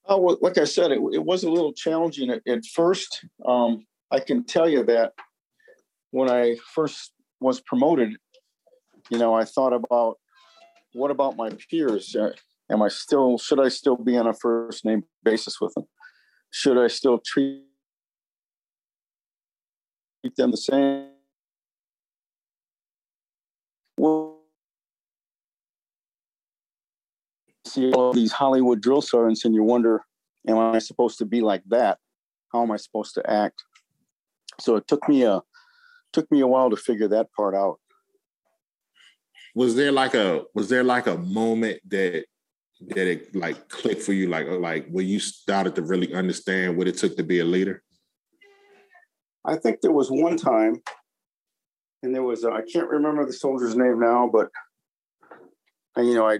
Oh, 0.06 0.20
well, 0.20 0.38
like 0.42 0.58
I 0.58 0.66
said, 0.66 0.92
it, 0.92 1.00
it 1.14 1.24
was 1.24 1.44
a 1.44 1.50
little 1.50 1.74
challenging 1.74 2.30
at, 2.30 2.42
at 2.48 2.66
first. 2.66 3.26
Um, 3.46 3.86
I 4.12 4.20
can 4.20 4.44
tell 4.44 4.68
you 4.68 4.84
that 4.84 5.14
when 6.12 6.30
I 6.30 6.58
first 6.74 7.14
was 7.40 7.62
promoted, 7.62 8.16
you 9.10 9.18
know, 9.18 9.34
I 9.34 9.46
thought 9.46 9.74
about 9.74 10.18
what 10.94 11.10
about 11.10 11.38
my 11.38 11.50
peers? 11.70 12.16
Uh, 12.16 12.32
am 12.70 12.82
I 12.82 12.88
still, 12.88 13.38
should 13.38 13.60
I 13.60 13.70
still 13.70 13.96
be 13.96 14.18
on 14.18 14.28
a 14.28 14.34
first 14.34 14.86
name 14.86 15.04
basis 15.24 15.60
with 15.60 15.74
them? 15.74 15.86
Should 16.52 16.78
I 16.78 16.88
still 16.88 17.20
treat 17.26 17.64
them 20.38 20.52
the 20.52 20.58
same? 20.58 21.08
Well, 23.98 24.33
see 27.74 27.92
all 27.92 28.14
these 28.14 28.32
Hollywood 28.32 28.82
drill 28.82 29.02
sergeants, 29.02 29.46
and 29.46 29.56
you 29.56 29.64
wonder, 29.64 30.06
am 30.48 30.58
I 30.58 30.80
supposed 30.80 31.18
to 31.20 31.26
be 31.26 31.42
like 31.42 31.64
that? 31.68 31.98
How 32.52 32.62
am 32.62 32.72
I 32.72 32.78
supposed 32.78 33.16
to 33.16 33.30
act? 33.30 33.64
So 34.60 34.76
it 34.76 34.88
took 34.88 35.08
me 35.10 35.24
a 35.24 35.42
took 36.12 36.32
me 36.32 36.42
a 36.42 36.48
while 36.48 36.70
to 36.70 36.78
figure 36.78 37.08
that 37.08 37.32
part 37.34 37.56
out. 37.56 37.80
Was 39.56 39.76
there 39.76 39.92
like 39.92 40.14
a 40.14 40.44
was 40.54 40.70
there 40.70 40.84
like 40.84 41.08
a 41.08 41.18
moment 41.18 41.80
that 41.90 42.26
that 42.88 43.08
it 43.08 43.36
like 43.36 43.70
clicked 43.70 44.02
for 44.02 44.14
you, 44.14 44.28
like 44.28 44.48
like 44.48 44.88
where 44.90 45.04
you 45.04 45.20
started 45.20 45.76
to 45.76 45.82
really 45.82 46.14
understand 46.14 46.78
what 46.78 46.88
it 46.88 46.98
took 46.98 47.18
to 47.18 47.24
be 47.24 47.40
a 47.40 47.46
leader? 47.46 47.82
I 49.46 49.58
think 49.58 49.82
there 49.82 49.92
was 49.92 50.10
one 50.10 50.38
time, 50.38 50.82
and 52.04 52.14
there 52.14 52.24
was 52.24 52.46
I 52.46 52.62
can't 52.72 52.90
remember 52.90 53.26
the 53.26 53.34
soldier's 53.34 53.76
name 53.76 54.00
now, 54.00 54.30
but 54.32 54.50
and, 55.96 56.08
you 56.08 56.14
know 56.14 56.28
I 56.28 56.36
I 56.36 56.40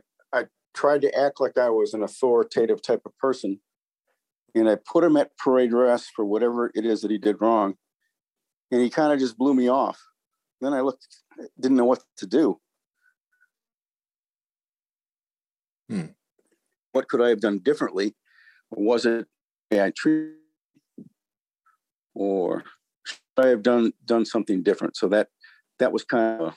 tried 0.74 1.02
to 1.02 1.18
act 1.18 1.40
like 1.40 1.58
I 1.58 1.70
was 1.70 1.94
an 1.94 2.04
authoritative 2.04 2.82
type 2.82 3.02
of 3.06 3.18
person, 3.18 3.60
and 4.56 4.70
I 4.70 4.76
put 4.76 5.04
him 5.04 5.18
at 5.18 5.38
parade 5.38 5.74
rest 5.74 6.12
for 6.16 6.26
whatever 6.26 6.72
it 6.74 6.86
is 6.86 7.02
that 7.02 7.12
he 7.12 7.18
did 7.18 7.42
wrong, 7.42 7.76
and 8.72 8.82
he 8.82 8.90
kind 8.90 9.14
of 9.14 9.20
just 9.20 9.38
blew 9.38 9.54
me 9.54 9.70
off. 9.70 10.00
Then 10.62 10.74
I 10.74 10.82
looked, 10.82 11.08
didn't 11.60 11.78
know 11.78 11.86
what 11.86 12.04
to 12.18 12.28
do. 12.28 12.60
Hmm. 15.90 16.06
What 16.92 17.10
could 17.10 17.22
I 17.22 17.30
have 17.30 17.42
done 17.42 17.60
differently? 17.60 18.16
Was 18.72 19.06
it 19.06 19.28
I 19.72 19.92
treated 19.96 20.36
or 22.14 22.64
should 23.06 23.20
I 23.38 23.48
have 23.48 23.64
done 23.64 23.94
done 24.06 24.26
something 24.26 24.64
different. 24.64 24.96
So 24.96 25.08
that 25.10 25.30
that 25.80 25.92
was 25.92 26.04
kind 26.04 26.42
of 26.42 26.56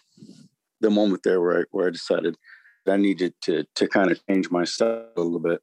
the 0.80 0.90
moment 0.90 1.23
there 1.25 1.40
where 1.40 1.61
I, 1.61 1.64
where 1.70 1.88
I 1.88 1.90
decided 1.90 2.37
I 2.88 2.97
needed 2.97 3.35
to 3.43 3.64
to 3.75 3.88
kind 3.88 4.11
of 4.11 4.21
change 4.26 4.50
my 4.50 4.64
style 4.64 5.09
a 5.16 5.21
little 5.21 5.40
bit. 5.40 5.61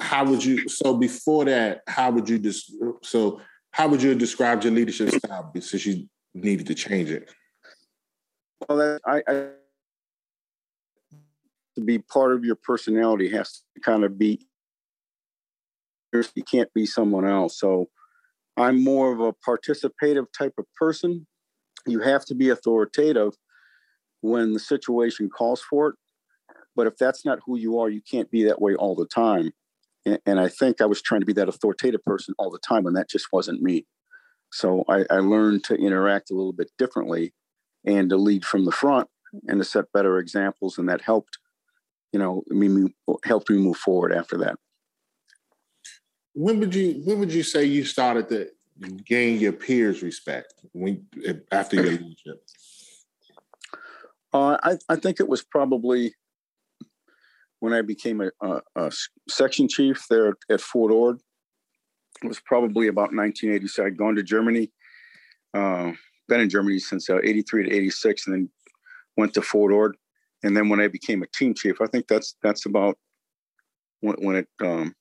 how 0.00 0.24
would 0.24 0.44
you? 0.44 0.68
So 0.68 0.96
before 0.96 1.44
that, 1.46 1.82
how 1.86 2.10
would 2.10 2.28
you 2.28 2.38
just? 2.38 2.72
So 3.02 3.40
how 3.72 3.88
would 3.88 4.02
you 4.02 4.14
describe 4.14 4.62
your 4.62 4.72
leadership 4.72 5.10
style 5.10 5.52
since 5.60 5.86
you 5.86 6.08
needed 6.34 6.66
to 6.66 6.74
change 6.74 7.10
it? 7.10 7.32
Well, 8.68 8.78
that, 8.78 9.00
I, 9.06 9.22
I 9.28 9.48
to 11.76 11.84
be 11.84 11.98
part 11.98 12.32
of 12.32 12.44
your 12.44 12.56
personality 12.56 13.30
has 13.30 13.62
to 13.74 13.80
kind 13.80 14.04
of 14.04 14.18
be. 14.18 14.46
You 16.12 16.42
can't 16.42 16.72
be 16.72 16.86
someone 16.86 17.28
else. 17.28 17.60
So 17.60 17.90
I'm 18.56 18.82
more 18.82 19.12
of 19.12 19.20
a 19.20 19.34
participative 19.46 20.26
type 20.36 20.54
of 20.58 20.64
person. 20.74 21.26
You 21.86 22.00
have 22.00 22.24
to 22.26 22.34
be 22.34 22.48
authoritative 22.48 23.34
when 24.20 24.52
the 24.52 24.60
situation 24.60 25.28
calls 25.28 25.60
for 25.60 25.90
it. 25.90 25.94
But 26.74 26.86
if 26.86 26.96
that's 26.96 27.24
not 27.24 27.40
who 27.44 27.58
you 27.58 27.78
are, 27.78 27.88
you 27.88 28.00
can't 28.00 28.30
be 28.30 28.44
that 28.44 28.60
way 28.60 28.74
all 28.74 28.94
the 28.94 29.06
time. 29.06 29.52
And, 30.06 30.18
and 30.26 30.40
I 30.40 30.48
think 30.48 30.80
I 30.80 30.86
was 30.86 31.02
trying 31.02 31.20
to 31.20 31.26
be 31.26 31.32
that 31.34 31.48
authoritative 31.48 32.04
person 32.04 32.34
all 32.38 32.50
the 32.50 32.60
time, 32.60 32.86
and 32.86 32.96
that 32.96 33.10
just 33.10 33.26
wasn't 33.32 33.62
me. 33.62 33.86
So 34.52 34.84
I, 34.88 35.04
I 35.10 35.18
learned 35.18 35.64
to 35.64 35.74
interact 35.74 36.30
a 36.30 36.34
little 36.34 36.52
bit 36.52 36.70
differently 36.78 37.34
and 37.84 38.08
to 38.10 38.16
lead 38.16 38.44
from 38.44 38.64
the 38.64 38.72
front 38.72 39.08
and 39.46 39.60
to 39.60 39.64
set 39.64 39.92
better 39.92 40.18
examples. 40.18 40.78
And 40.78 40.88
that 40.88 41.02
helped, 41.02 41.38
you 42.12 42.18
know, 42.18 42.42
me 42.48 42.94
helped 43.24 43.50
me 43.50 43.58
move 43.58 43.76
forward 43.76 44.12
after 44.12 44.38
that. 44.38 44.56
When 46.34 46.60
would 46.60 46.74
you 46.74 47.02
when 47.04 47.18
would 47.18 47.32
you 47.32 47.42
say 47.42 47.64
you 47.64 47.84
started 47.84 48.28
to 48.28 48.48
gain 49.04 49.40
your 49.40 49.52
peers' 49.52 50.02
respect 50.02 50.54
when 50.72 51.04
after 51.50 51.76
your 51.76 51.92
leadership? 51.92 52.47
Uh, 54.32 54.58
I, 54.62 54.76
I 54.88 54.96
think 54.96 55.20
it 55.20 55.28
was 55.28 55.42
probably 55.42 56.14
when 57.60 57.72
I 57.72 57.82
became 57.82 58.20
a, 58.20 58.30
a, 58.40 58.60
a, 58.76 58.92
section 59.28 59.68
chief 59.68 60.04
there 60.08 60.34
at 60.50 60.60
Fort 60.60 60.92
Ord. 60.92 61.18
It 62.22 62.28
was 62.28 62.40
probably 62.40 62.88
about 62.88 63.14
1980. 63.14 63.68
So 63.68 63.86
I'd 63.86 63.96
gone 63.96 64.16
to 64.16 64.22
Germany, 64.22 64.70
uh, 65.54 65.92
been 66.28 66.40
in 66.40 66.50
Germany 66.50 66.78
since 66.78 67.08
uh, 67.08 67.18
83 67.22 67.68
to 67.68 67.74
86, 67.74 68.26
and 68.26 68.34
then 68.34 68.50
went 69.16 69.34
to 69.34 69.42
Fort 69.42 69.72
Ord. 69.72 69.96
And 70.42 70.56
then 70.56 70.68
when 70.68 70.80
I 70.80 70.88
became 70.88 71.22
a 71.22 71.26
team 71.26 71.54
chief, 71.54 71.80
I 71.80 71.86
think 71.86 72.06
that's 72.06 72.36
that's 72.42 72.66
about 72.66 72.96
when, 74.00 74.14
when 74.18 74.36
it 74.36 74.48
um, 74.60 74.94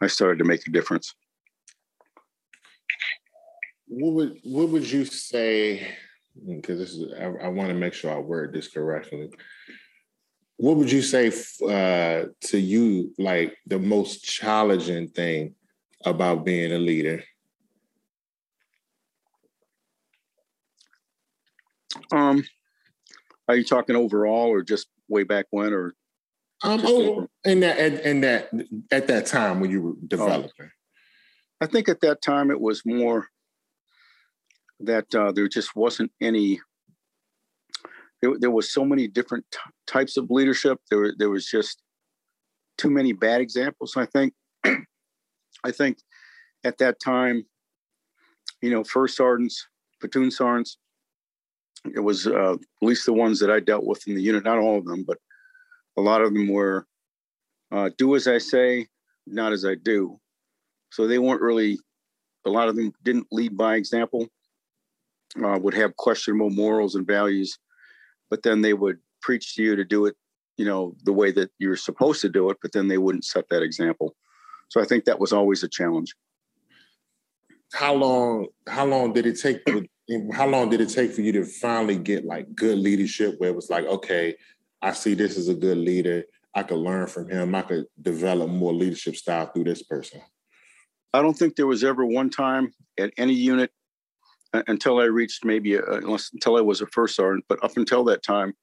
I 0.00 0.06
started 0.06 0.38
to 0.38 0.44
make 0.44 0.66
a 0.66 0.70
difference. 0.70 1.14
What 3.86 4.12
would 4.14 4.40
what 4.44 4.68
would 4.70 4.90
you 4.90 5.04
say? 5.04 5.86
Because 6.44 6.78
this 6.78 6.94
is 6.94 7.12
I, 7.18 7.46
I 7.46 7.48
want 7.48 7.68
to 7.68 7.74
make 7.74 7.94
sure 7.94 8.12
I 8.12 8.18
word 8.18 8.52
this 8.52 8.68
correctly 8.68 9.30
what 10.58 10.76
would 10.76 10.90
you 10.90 11.02
say 11.02 11.28
uh, 11.28 12.26
to 12.40 12.58
you 12.58 13.12
like 13.18 13.56
the 13.66 13.78
most 13.78 14.24
challenging 14.24 15.08
thing 15.08 15.54
about 16.04 16.44
being 16.44 16.72
a 16.72 16.78
leader 16.78 17.22
um 22.12 22.44
are 23.48 23.56
you 23.56 23.64
talking 23.64 23.96
overall 23.96 24.48
or 24.48 24.62
just 24.62 24.86
way 25.08 25.24
back 25.24 25.46
when 25.50 25.72
or 25.72 25.94
um 26.62 26.80
oh, 26.84 27.26
in 27.44 27.60
that 27.60 27.78
in 27.78 28.20
that 28.20 28.50
at 28.90 29.08
that 29.08 29.26
time 29.26 29.60
when 29.60 29.70
you 29.70 29.82
were 29.82 29.90
oh. 29.90 30.06
developing 30.06 30.50
oh. 30.60 30.68
i 31.60 31.66
think 31.66 31.88
at 31.88 32.00
that 32.00 32.22
time 32.22 32.50
it 32.50 32.60
was 32.60 32.82
more 32.84 33.26
that 34.80 35.14
uh, 35.14 35.32
there 35.32 35.48
just 35.48 35.74
wasn't 35.74 36.10
any 36.20 36.60
there, 38.22 38.32
there 38.38 38.50
was 38.50 38.72
so 38.72 38.84
many 38.84 39.08
different 39.08 39.44
t- 39.52 39.58
types 39.86 40.16
of 40.16 40.30
leadership. 40.30 40.78
There, 40.90 41.12
there 41.16 41.30
was 41.30 41.46
just 41.46 41.82
too 42.78 42.90
many 42.90 43.12
bad 43.12 43.40
examples. 43.40 43.94
I 43.96 44.06
think, 44.06 44.32
I 44.64 45.70
think 45.70 45.98
at 46.64 46.78
that 46.78 46.98
time, 47.00 47.44
you 48.62 48.70
know, 48.70 48.84
first 48.84 49.16
sergeants, 49.16 49.66
platoon 50.00 50.30
sergeants, 50.30 50.78
it 51.94 52.00
was 52.00 52.26
uh, 52.26 52.54
at 52.54 52.58
least 52.82 53.06
the 53.06 53.12
ones 53.12 53.38
that 53.40 53.50
I 53.50 53.60
dealt 53.60 53.84
with 53.84 54.06
in 54.08 54.14
the 54.14 54.22
unit. 54.22 54.44
Not 54.44 54.58
all 54.58 54.78
of 54.78 54.86
them, 54.86 55.04
but 55.06 55.18
a 55.96 56.00
lot 56.00 56.20
of 56.20 56.32
them 56.34 56.48
were 56.48 56.86
uh, 57.70 57.90
do 57.96 58.16
as 58.16 58.26
I 58.26 58.38
say, 58.38 58.86
not 59.26 59.52
as 59.52 59.64
I 59.64 59.74
do. 59.74 60.18
So 60.90 61.06
they 61.06 61.18
weren't 61.18 61.42
really. 61.42 61.78
A 62.44 62.50
lot 62.50 62.68
of 62.68 62.76
them 62.76 62.92
didn't 63.02 63.26
lead 63.32 63.56
by 63.56 63.74
example. 63.74 64.28
Uh, 65.44 65.58
would 65.58 65.74
have 65.74 65.94
questionable 65.96 66.50
morals 66.50 66.94
and 66.94 67.06
values 67.06 67.58
but 68.30 68.42
then 68.42 68.62
they 68.62 68.72
would 68.72 68.98
preach 69.22 69.54
to 69.54 69.62
you 69.62 69.76
to 69.76 69.84
do 69.84 70.06
it, 70.06 70.16
you 70.56 70.64
know, 70.64 70.94
the 71.04 71.12
way 71.12 71.30
that 71.32 71.50
you're 71.58 71.76
supposed 71.76 72.20
to 72.22 72.28
do 72.28 72.50
it, 72.50 72.58
but 72.62 72.72
then 72.72 72.88
they 72.88 72.98
wouldn't 72.98 73.24
set 73.24 73.48
that 73.50 73.62
example. 73.62 74.14
So 74.68 74.80
I 74.80 74.84
think 74.84 75.04
that 75.04 75.20
was 75.20 75.32
always 75.32 75.62
a 75.62 75.68
challenge. 75.68 76.14
How 77.72 77.94
long? 77.94 78.46
How 78.68 78.84
long 78.84 79.12
did 79.12 79.26
it 79.26 79.40
take? 79.40 79.60
how 80.32 80.46
long 80.46 80.70
did 80.70 80.80
it 80.80 80.88
take 80.88 81.12
for 81.12 81.20
you 81.20 81.32
to 81.32 81.44
finally 81.44 81.98
get 81.98 82.24
like 82.24 82.54
good 82.54 82.78
leadership, 82.78 83.34
where 83.38 83.50
it 83.50 83.56
was 83.56 83.70
like, 83.70 83.84
okay, 83.86 84.36
I 84.80 84.92
see 84.92 85.14
this 85.14 85.36
as 85.36 85.48
a 85.48 85.54
good 85.54 85.78
leader. 85.78 86.24
I 86.54 86.62
could 86.62 86.78
learn 86.78 87.08
from 87.08 87.28
him. 87.28 87.54
I 87.54 87.62
could 87.62 87.86
develop 88.00 88.48
more 88.48 88.72
leadership 88.72 89.16
style 89.16 89.46
through 89.46 89.64
this 89.64 89.82
person. 89.82 90.22
I 91.12 91.22
don't 91.22 91.36
think 91.36 91.56
there 91.56 91.66
was 91.66 91.82
ever 91.82 92.06
one 92.06 92.30
time 92.30 92.72
at 92.98 93.12
any 93.16 93.34
unit 93.34 93.72
until 94.52 94.98
I 94.98 95.04
reached 95.04 95.44
maybe 95.44 95.74
a, 95.74 95.82
until 95.82 96.56
I 96.56 96.60
was 96.60 96.80
a 96.80 96.86
first 96.86 97.16
sergeant. 97.16 97.44
But 97.48 97.62
up 97.64 97.76
until 97.76 98.04
that 98.04 98.22
time, 98.22 98.54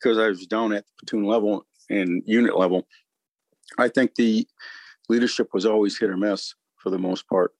because 0.00 0.18
I 0.18 0.28
was 0.28 0.46
down 0.46 0.72
at 0.72 0.84
platoon 0.98 1.24
level 1.26 1.66
and 1.88 2.22
unit 2.26 2.56
level, 2.58 2.86
I 3.78 3.88
think 3.88 4.14
the 4.14 4.46
leadership 5.08 5.48
was 5.52 5.66
always 5.66 5.98
hit 5.98 6.10
or 6.10 6.16
miss 6.16 6.54
for 6.76 6.90
the 6.90 6.98
most 6.98 7.28
part. 7.28 7.52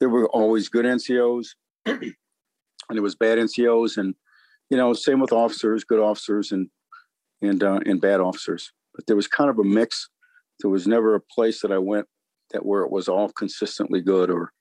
There 0.00 0.08
were 0.08 0.28
always 0.28 0.68
good 0.68 0.84
NCOs, 0.84 1.48
and 1.86 2.14
there 2.90 3.02
was 3.02 3.14
bad 3.14 3.38
NCOs, 3.38 3.96
and 3.96 4.14
you 4.70 4.76
know, 4.76 4.92
same 4.92 5.20
with 5.20 5.32
officers, 5.32 5.84
good 5.84 6.00
officers 6.00 6.52
and 6.52 6.68
and 7.42 7.62
uh, 7.62 7.80
and 7.86 8.00
bad 8.00 8.20
officers. 8.20 8.72
But 8.94 9.06
there 9.06 9.16
was 9.16 9.28
kind 9.28 9.50
of 9.50 9.58
a 9.58 9.64
mix. 9.64 10.08
There 10.60 10.70
was 10.70 10.86
never 10.86 11.14
a 11.14 11.20
place 11.20 11.60
that 11.62 11.72
I 11.72 11.78
went 11.78 12.06
that 12.50 12.64
where 12.64 12.82
it 12.82 12.90
was 12.90 13.08
all 13.08 13.30
consistently 13.30 14.00
good 14.00 14.30
or 14.30 14.52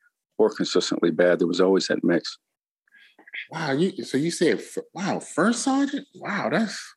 or 0.43 0.53
consistently 0.53 1.11
bad. 1.11 1.39
There 1.39 1.47
was 1.47 1.61
always 1.61 1.87
that 1.87 2.03
mix. 2.03 2.37
Wow, 3.51 3.71
you 3.71 4.03
so 4.03 4.17
you 4.17 4.31
said 4.31 4.61
wow, 4.93 5.19
first 5.19 5.63
sergeant? 5.63 6.07
Wow, 6.15 6.49
that's 6.51 6.95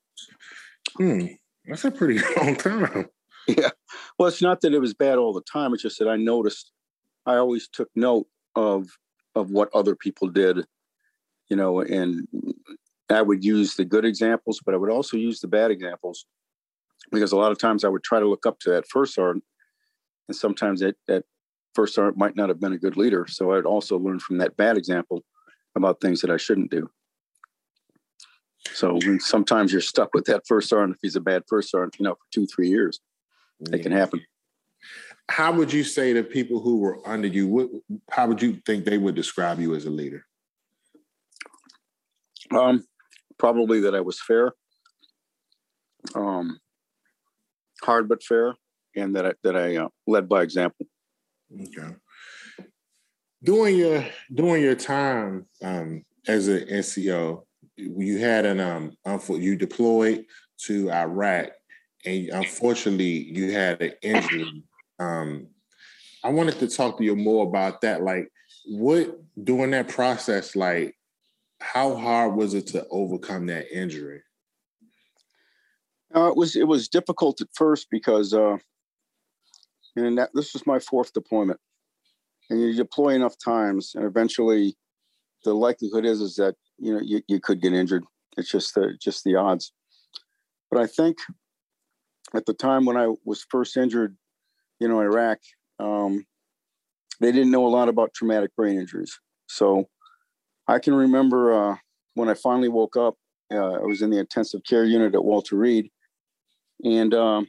hmm, 0.96 1.26
that's 1.66 1.84
a 1.84 1.90
pretty 1.90 2.20
long 2.36 2.56
time. 2.56 3.06
Yeah. 3.48 3.70
Well, 4.18 4.28
it's 4.28 4.42
not 4.42 4.60
that 4.62 4.74
it 4.74 4.80
was 4.80 4.94
bad 4.94 5.18
all 5.18 5.32
the 5.32 5.42
time. 5.42 5.72
It's 5.72 5.82
just 5.82 5.98
that 5.98 6.08
I 6.08 6.16
noticed 6.16 6.72
I 7.26 7.36
always 7.36 7.68
took 7.68 7.88
note 7.94 8.26
of 8.54 8.88
of 9.34 9.50
what 9.50 9.68
other 9.74 9.94
people 9.94 10.28
did, 10.28 10.64
you 11.48 11.56
know, 11.56 11.80
and 11.80 12.26
I 13.10 13.22
would 13.22 13.44
use 13.44 13.74
the 13.74 13.84
good 13.84 14.04
examples, 14.04 14.60
but 14.64 14.74
I 14.74 14.78
would 14.78 14.90
also 14.90 15.16
use 15.16 15.40
the 15.40 15.48
bad 15.48 15.70
examples 15.70 16.26
because 17.12 17.32
a 17.32 17.36
lot 17.36 17.52
of 17.52 17.58
times 17.58 17.84
I 17.84 17.88
would 17.88 18.02
try 18.02 18.18
to 18.18 18.28
look 18.28 18.46
up 18.46 18.58
to 18.60 18.70
that 18.70 18.88
first 18.88 19.14
sergeant, 19.14 19.44
and 20.28 20.36
sometimes 20.36 20.80
that 20.80 20.96
that 21.06 21.24
first 21.76 21.94
sergeant 21.94 22.16
might 22.16 22.34
not 22.34 22.48
have 22.48 22.58
been 22.58 22.72
a 22.72 22.78
good 22.78 22.96
leader. 22.96 23.26
So 23.28 23.52
I'd 23.52 23.66
also 23.66 23.98
learn 23.98 24.18
from 24.18 24.38
that 24.38 24.56
bad 24.56 24.76
example 24.76 25.22
about 25.76 26.00
things 26.00 26.22
that 26.22 26.30
I 26.30 26.38
shouldn't 26.38 26.70
do. 26.70 26.90
So 28.72 28.98
sometimes 29.20 29.72
you're 29.72 29.80
stuck 29.80 30.12
with 30.14 30.24
that 30.24 30.42
first 30.48 30.70
sergeant 30.70 30.96
if 30.96 31.00
he's 31.02 31.16
a 31.16 31.20
bad 31.20 31.44
first 31.48 31.70
sergeant, 31.70 31.96
you 31.98 32.04
know, 32.04 32.14
for 32.14 32.26
two, 32.32 32.46
three 32.46 32.68
years. 32.68 32.98
It 33.72 33.82
can 33.82 33.92
happen. 33.92 34.20
How 35.28 35.52
would 35.52 35.72
you 35.72 35.84
say 35.84 36.12
to 36.12 36.22
people 36.22 36.60
who 36.60 36.78
were 36.78 36.98
under 37.06 37.28
you, 37.28 37.46
what, 37.46 37.68
how 38.10 38.26
would 38.26 38.40
you 38.40 38.60
think 38.66 38.84
they 38.84 38.98
would 38.98 39.14
describe 39.14 39.60
you 39.60 39.74
as 39.74 39.84
a 39.84 39.90
leader? 39.90 40.24
Um, 42.50 42.84
probably 43.38 43.80
that 43.80 43.94
I 43.94 44.00
was 44.00 44.20
fair, 44.20 44.52
um, 46.14 46.60
hard 47.82 48.08
but 48.08 48.22
fair, 48.22 48.54
and 48.94 49.16
that 49.16 49.26
I, 49.26 49.32
that 49.42 49.56
I 49.56 49.76
uh, 49.76 49.88
led 50.06 50.28
by 50.28 50.42
example. 50.42 50.86
Okay. 51.52 51.94
During 53.42 53.76
your 53.76 54.04
during 54.34 54.62
your 54.62 54.74
time 54.74 55.46
um, 55.62 56.02
as 56.26 56.48
an 56.48 56.66
NCO, 56.68 57.44
you 57.76 58.18
had 58.18 58.44
an 58.46 58.60
um 58.60 58.96
you 59.28 59.56
deployed 59.56 60.24
to 60.62 60.90
Iraq, 60.90 61.50
and 62.04 62.28
unfortunately 62.30 63.24
you 63.24 63.52
had 63.52 63.80
an 63.82 63.92
injury. 64.02 64.64
Um, 64.98 65.48
I 66.24 66.30
wanted 66.30 66.58
to 66.58 66.68
talk 66.68 66.98
to 66.98 67.04
you 67.04 67.14
more 67.14 67.46
about 67.46 67.82
that. 67.82 68.02
Like, 68.02 68.28
what 68.64 69.16
during 69.44 69.70
that 69.72 69.88
process, 69.88 70.56
like, 70.56 70.96
how 71.60 71.94
hard 71.94 72.34
was 72.34 72.54
it 72.54 72.66
to 72.68 72.86
overcome 72.90 73.46
that 73.46 73.70
injury? 73.70 74.22
Uh, 76.14 76.28
it 76.28 76.36
was 76.36 76.56
it 76.56 76.66
was 76.66 76.88
difficult 76.88 77.40
at 77.40 77.48
first 77.54 77.88
because 77.90 78.32
uh, 78.32 78.56
and 79.96 80.18
that, 80.18 80.30
this 80.34 80.52
was 80.52 80.66
my 80.66 80.78
fourth 80.78 81.12
deployment. 81.12 81.58
And 82.50 82.60
you 82.60 82.74
deploy 82.74 83.10
enough 83.10 83.34
times, 83.42 83.92
and 83.94 84.04
eventually, 84.04 84.76
the 85.44 85.54
likelihood 85.54 86.04
is 86.04 86.20
is 86.20 86.36
that 86.36 86.54
you 86.78 86.94
know 86.94 87.00
you, 87.02 87.20
you 87.26 87.40
could 87.40 87.60
get 87.60 87.72
injured. 87.72 88.04
It's 88.36 88.50
just 88.50 88.74
the 88.74 88.96
just 89.00 89.24
the 89.24 89.34
odds. 89.34 89.72
But 90.70 90.80
I 90.80 90.86
think 90.86 91.16
at 92.34 92.46
the 92.46 92.54
time 92.54 92.84
when 92.84 92.96
I 92.96 93.12
was 93.24 93.44
first 93.50 93.76
injured, 93.76 94.16
you 94.78 94.88
know, 94.88 95.00
Iraq, 95.00 95.38
um, 95.78 96.24
they 97.20 97.32
didn't 97.32 97.50
know 97.50 97.66
a 97.66 97.68
lot 97.68 97.88
about 97.88 98.14
traumatic 98.14 98.54
brain 98.56 98.78
injuries. 98.78 99.18
So 99.48 99.88
I 100.68 100.78
can 100.78 100.94
remember 100.94 101.52
uh, 101.52 101.76
when 102.14 102.28
I 102.28 102.34
finally 102.34 102.68
woke 102.68 102.96
up, 102.96 103.14
uh, 103.52 103.74
I 103.74 103.82
was 103.82 104.02
in 104.02 104.10
the 104.10 104.18
intensive 104.18 104.60
care 104.68 104.84
unit 104.84 105.14
at 105.14 105.24
Walter 105.24 105.56
Reed, 105.56 105.90
and 106.84 107.14
um, 107.14 107.48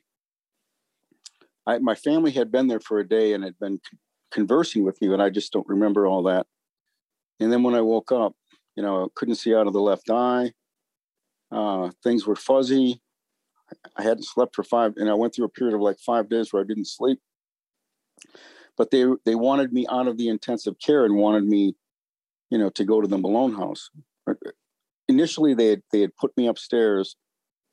I, 1.68 1.80
my 1.80 1.96
family 1.96 2.32
had 2.32 2.52
been 2.52 2.68
there 2.68 2.80
for 2.80 3.00
a 3.00 3.08
day 3.08 3.34
and 3.34 3.44
had 3.44 3.60
been 3.60 3.82
conversing 4.32 4.84
with 4.84 5.00
me, 5.02 5.10
but 5.10 5.20
I 5.22 5.30
just 5.30 5.52
don't 5.52 5.68
remember 5.68 6.08
all 6.08 6.24
that. 6.24 6.48
And 7.40 7.52
then 7.52 7.62
when 7.62 7.76
I 7.76 7.82
woke 7.82 8.12
up, 8.12 8.34
you 8.76 8.84
know, 8.84 9.04
I 9.04 9.08
couldn't 9.16 9.36
see 9.36 9.54
out 9.54 9.68
of 9.68 9.74
the 9.74 9.82
left 9.82 10.10
eye. 10.10 10.54
Uh, 11.52 11.92
things 12.04 12.26
were 12.26 12.36
fuzzy. 12.36 13.02
I 13.98 14.04
hadn't 14.04 14.24
slept 14.24 14.56
for 14.56 14.64
five, 14.64 14.94
and 14.96 15.10
I 15.10 15.14
went 15.14 15.36
through 15.36 15.46
a 15.46 15.50
period 15.50 15.76
of 15.76 15.82
like 15.82 16.00
five 16.00 16.30
days 16.30 16.54
where 16.54 16.64
I 16.64 16.66
didn't 16.66 16.88
sleep. 16.88 17.20
But 18.78 18.92
they 18.92 19.06
they 19.26 19.36
wanted 19.36 19.74
me 19.74 19.86
out 19.90 20.08
of 20.08 20.18
the 20.18 20.30
intensive 20.30 20.76
care 20.80 21.04
and 21.04 21.16
wanted 21.16 21.46
me, 21.46 21.76
you 22.50 22.58
know, 22.58 22.70
to 22.72 22.86
go 22.86 23.02
to 23.02 23.08
the 23.08 23.18
Mologne 23.18 23.56
house. 23.56 23.90
Initially, 25.10 25.54
they 25.54 25.68
had 25.68 25.82
they 25.92 26.02
had 26.02 26.16
put 26.16 26.36
me 26.38 26.48
upstairs, 26.48 27.16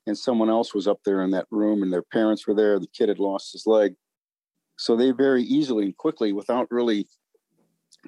and 0.07 0.17
someone 0.17 0.49
else 0.49 0.73
was 0.73 0.87
up 0.87 0.99
there 1.03 1.21
in 1.21 1.31
that 1.31 1.47
room, 1.51 1.83
and 1.83 1.91
their 1.91 2.03
parents 2.03 2.47
were 2.47 2.53
there. 2.53 2.79
The 2.79 2.87
kid 2.87 3.09
had 3.09 3.19
lost 3.19 3.53
his 3.53 3.65
leg, 3.65 3.95
so 4.77 4.95
they 4.95 5.11
very 5.11 5.43
easily 5.43 5.85
and 5.85 5.97
quickly, 5.97 6.33
without 6.33 6.67
really 6.69 7.07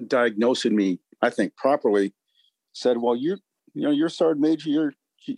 diagnosing 0.08 0.76
me, 0.76 1.00
I 1.22 1.30
think 1.30 1.56
properly, 1.56 2.14
said, 2.74 2.98
"Well, 2.98 3.16
you're 3.16 3.40
you 3.74 3.84
know 3.84 3.92
you're 3.92 4.10
sergeant 4.10 4.42
major. 4.42 4.70
You're 4.70 4.94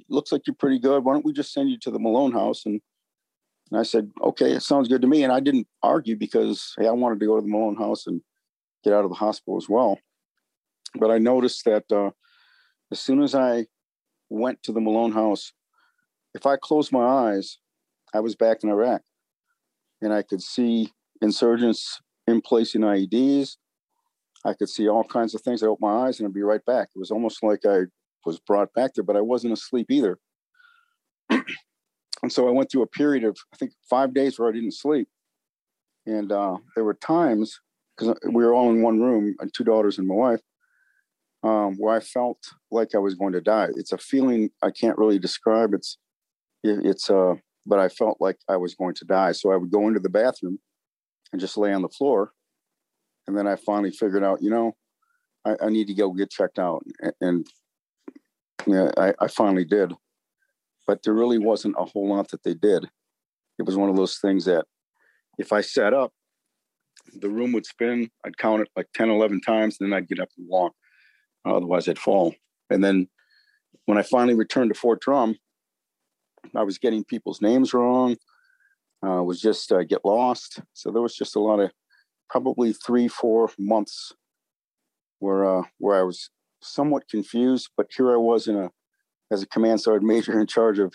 looks 0.10 0.32
like 0.32 0.46
you're 0.46 0.56
pretty 0.56 0.80
good. 0.80 1.04
Why 1.04 1.13
don't 1.13 1.25
we 1.25 1.34
just 1.34 1.54
send 1.54 1.70
you 1.70 1.78
to 1.80 1.92
the 1.92 2.00
Mologne 2.00 2.34
house?" 2.34 2.66
And, 2.66 2.82
and 3.72 3.80
I 3.80 3.84
said, 3.84 4.12
"Okay, 4.22 4.51
it 4.54 4.63
sounds 4.63 4.88
good 4.88 5.01
to 5.01 5.08
me." 5.08 5.24
And 5.24 5.32
I 5.32 5.39
didn't 5.39 5.68
argue 5.84 6.16
because 6.16 6.74
hey, 6.78 6.88
I 6.88 6.92
wanted 6.92 7.20
to 7.20 7.25
go 7.25 7.36
to 7.36 7.42
the 7.42 7.48
Mologne 7.48 7.78
house 7.78 8.08
and 8.08 8.22
get 8.84 8.94
out 8.94 9.06
of 9.06 9.12
the 9.12 9.16
hospital 9.16 9.58
as 9.58 9.70
well. 9.70 10.00
But 10.96 11.12
I 11.12 11.20
noticed 11.20 11.66
that 11.66 11.92
uh, 11.92 12.12
as 12.92 13.00
soon 13.00 13.22
as 13.22 13.36
I 13.36 13.68
went 14.30 14.63
to 14.63 14.72
the 14.72 14.82
Mologne 14.82 15.12
house, 15.12 15.54
if 16.34 16.46
I 16.46 16.58
closed 16.58 16.92
my 16.92 17.06
eyes, 17.06 17.58
I 18.14 18.20
was 18.20 18.36
back 18.36 18.64
in 18.64 18.70
Iraq, 18.70 19.02
and 20.02 20.14
I 20.14 20.22
could 20.22 20.42
see 20.42 20.92
insurgents 21.22 22.00
in 22.28 22.42
placing 22.42 22.82
IEDs. 22.82 23.58
I 24.46 24.54
could 24.54 24.70
see 24.70 24.88
all 24.88 25.04
kinds 25.04 25.36
of 25.36 25.42
things. 25.42 25.62
I 25.62 25.68
opened 25.68 25.90
my 25.90 26.08
eyes 26.08 26.20
and 26.20 26.28
I'd 26.28 26.34
be 26.34 26.44
right 26.44 26.64
back. 26.66 26.90
It 26.96 27.00
was 27.00 27.12
almost 27.12 27.44
like 27.44 27.66
I 27.66 27.82
was 28.26 28.40
brought 28.40 28.74
back 28.74 28.94
there, 28.94 29.04
but 29.04 29.18
I 29.18 29.22
wasn't 29.22 29.54
asleep 29.54 29.88
either. 29.90 30.18
and 31.30 31.44
so 32.30 32.48
I 32.48 32.52
went 32.52 32.72
through 32.72 32.84
a 32.84 32.88
period 32.88 33.26
of, 33.26 33.38
I 33.54 33.58
think, 33.58 33.74
five 33.90 34.14
days 34.14 34.40
where 34.40 34.48
I 34.48 34.54
didn't 34.54 34.74
sleep. 34.74 35.10
And 36.06 36.32
uh, 36.32 36.58
there 36.76 36.86
were 36.86 36.94
times, 36.94 37.60
because 37.98 38.18
we 38.32 38.46
were 38.46 38.54
all 38.54 38.70
in 38.72 38.82
one 38.82 39.02
room, 39.02 39.36
and 39.40 39.54
two 39.54 39.66
daughters 39.66 39.98
and 39.98 40.08
my 40.08 40.16
wife, 40.16 40.42
um, 41.44 41.76
where 41.78 41.96
I 41.96 42.00
felt 42.00 42.40
like 42.72 42.96
I 42.96 43.00
was 43.00 43.16
going 43.16 43.34
to 43.34 43.42
die. 43.42 43.68
It's 43.76 43.92
a 43.92 43.98
feeling 43.98 44.50
I 44.64 44.72
can't 44.72 44.98
really 44.98 45.20
describe. 45.20 45.74
It's, 45.74 45.98
it's, 46.63 47.10
uh, 47.10 47.36
but 47.66 47.80
I 47.80 47.89
felt 47.89 48.18
like 48.20 48.38
I 48.48 48.58
was 48.58 48.75
going 48.75 48.96
to 48.96 49.06
die. 49.06 49.32
So 49.32 49.51
I 49.51 49.56
would 49.56 49.72
go 49.72 49.88
into 49.88 50.00
the 50.00 50.10
bathroom 50.10 50.60
and 51.32 51.39
just 51.39 51.58
lay 51.58 51.74
on 51.74 51.82
the 51.82 51.89
floor. 51.89 52.32
And 53.28 53.38
then 53.38 53.48
I 53.48 53.56
finally 53.56 53.92
figured 53.92 54.24
out, 54.24 54.42
you 54.42 54.50
know, 54.50 54.75
I, 55.46 55.56
I 55.62 55.70
need 55.70 55.88
to 55.88 55.94
go 55.94 56.12
get 56.12 56.32
checked 56.32 56.60
out. 56.60 56.84
And, 57.01 57.13
and 57.22 57.48
yeah, 58.66 58.92
I, 58.98 59.13
I 59.20 59.28
finally 59.28 59.66
did. 59.66 59.94
But 60.88 61.04
there 61.04 61.13
really 61.13 61.38
wasn't 61.38 61.75
a 61.78 61.86
whole 61.86 62.10
lot 62.10 62.30
that 62.32 62.44
they 62.44 62.56
did. 62.56 62.89
It 63.60 63.66
was 63.66 63.78
one 63.78 63.89
of 63.89 63.96
those 63.96 64.18
things 64.18 64.46
that 64.46 64.66
if 65.38 65.54
I 65.54 65.62
sat 65.62 65.94
up, 65.94 66.12
the 67.13 67.30
room 67.30 67.51
would 67.54 67.65
spin. 67.65 68.10
I'd 68.26 68.38
count 68.38 68.62
it 68.62 68.69
like 68.76 68.88
10, 68.95 69.10
11 69.10 69.41
times, 69.41 69.78
and 69.80 69.91
then 69.91 69.98
I'd 69.98 70.08
get 70.08 70.19
up 70.19 70.30
and 70.38 70.48
walk. 70.48 70.74
Otherwise, 71.45 71.88
I'd 71.88 72.00
fall. 72.00 72.36
And 72.69 72.84
then 72.84 73.08
when 73.86 73.98
I 73.98 74.02
finally 74.02 74.36
returned 74.36 74.74
to 74.74 74.80
Fort 74.80 75.02
Drum, 75.02 75.36
I 76.56 76.63
was 76.63 76.78
getting 76.78 77.04
people's 77.04 77.41
names 77.41 77.73
wrong 77.73 78.17
uh, 79.06 79.23
was 79.23 79.39
just 79.39 79.71
uh, 79.71 79.84
get 79.84 80.04
lost. 80.04 80.62
So 80.73 80.91
there 80.91 81.02
was 81.02 81.15
just 81.15 81.36
a 81.36 81.39
lot 81.39 81.60
of 81.60 81.71
probably 82.30 82.73
three, 82.73 83.08
four 83.08 83.49
months 83.58 84.13
where 85.19 85.60
uh, 85.60 85.63
where 85.78 85.99
I 85.99 86.04
was 86.04 86.30
somewhat 86.62 87.08
confused. 87.08 87.69
But 87.78 87.88
here 87.95 88.13
I 88.13 88.17
was 88.17 88.47
in 88.47 88.56
a 88.56 88.69
as 89.32 89.41
a 89.43 89.47
command 89.47 89.82
sergeant 89.82 90.08
major 90.08 90.39
in 90.39 90.47
charge 90.47 90.80
of 90.80 90.93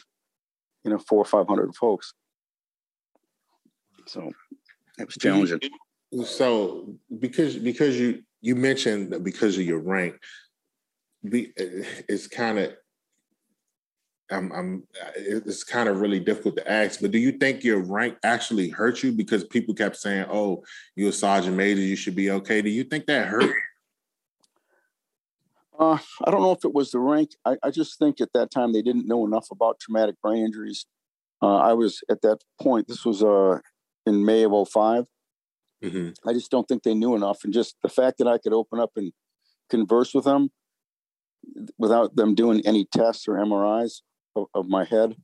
you 0.85 0.90
know 0.90 0.98
four 0.98 1.18
or 1.18 1.24
five 1.24 1.46
hundred 1.46 1.74
folks. 1.74 2.12
So 4.07 4.33
it 4.98 5.07
was 5.07 5.16
challenging. 5.16 5.61
So 6.24 6.94
because 7.18 7.57
because 7.57 7.98
you 7.98 8.22
you 8.40 8.54
mentioned 8.54 9.24
because 9.24 9.57
of 9.57 9.64
your 9.64 9.78
rank, 9.80 10.16
be, 11.28 11.52
it's 11.57 12.26
kind 12.26 12.59
of 12.59 12.74
I'm, 14.30 14.52
I'm 14.52 14.82
it's 15.16 15.64
kind 15.64 15.88
of 15.88 16.00
really 16.00 16.20
difficult 16.20 16.56
to 16.56 16.70
ask, 16.70 17.00
but 17.00 17.10
do 17.10 17.18
you 17.18 17.32
think 17.32 17.62
your 17.62 17.80
rank 17.80 18.16
actually 18.24 18.70
hurt 18.70 19.02
you 19.02 19.12
because 19.12 19.44
people 19.44 19.74
kept 19.74 19.96
saying, 19.96 20.26
"Oh, 20.30 20.64
you're 20.96 21.10
a 21.10 21.12
sergeant 21.12 21.56
major, 21.56 21.80
you 21.80 21.96
should 21.96 22.14
be 22.16 22.30
okay." 22.30 22.62
Do 22.62 22.70
you 22.70 22.84
think 22.84 23.06
that 23.06 23.28
hurt? 23.28 23.54
Uh, 25.78 25.98
I 26.24 26.30
don't 26.30 26.40
know 26.42 26.52
if 26.52 26.64
it 26.64 26.72
was 26.72 26.92
the 26.92 27.00
rank. 27.00 27.30
I, 27.44 27.56
I, 27.62 27.70
just 27.72 27.98
think 27.98 28.20
at 28.20 28.32
that 28.32 28.52
time 28.52 28.72
they 28.72 28.80
didn't 28.80 29.08
know 29.08 29.26
enough 29.26 29.48
about 29.50 29.80
traumatic 29.80 30.14
brain 30.22 30.44
injuries. 30.44 30.87
Uh, 31.42 31.56
I 31.56 31.72
was 31.72 32.00
at 32.08 32.22
that 32.22 32.38
point. 32.62 32.87
This 32.87 33.04
was 33.04 33.24
uh, 33.24 33.58
in 34.06 34.24
May 34.24 34.44
of 34.44 34.68
5 34.68 35.04
mm-hmm. 35.82 36.28
I 36.28 36.32
just 36.32 36.50
don't 36.52 36.66
think 36.68 36.84
they 36.84 36.94
knew 36.94 37.16
enough, 37.16 37.42
and 37.42 37.52
just 37.52 37.74
the 37.82 37.88
fact 37.88 38.18
that 38.18 38.28
I 38.28 38.38
could 38.38 38.52
open 38.52 38.78
up 38.78 38.92
and 38.94 39.12
converse 39.68 40.14
with 40.14 40.24
them 40.24 40.50
without 41.76 42.14
them 42.16 42.34
doing 42.34 42.62
any 42.64 42.87
tests 42.87 43.26
or 43.26 43.34
MRIs 43.34 44.00
of, 44.37 44.47
of, 44.55 44.68
my 44.68 44.85
head. 44.85 45.16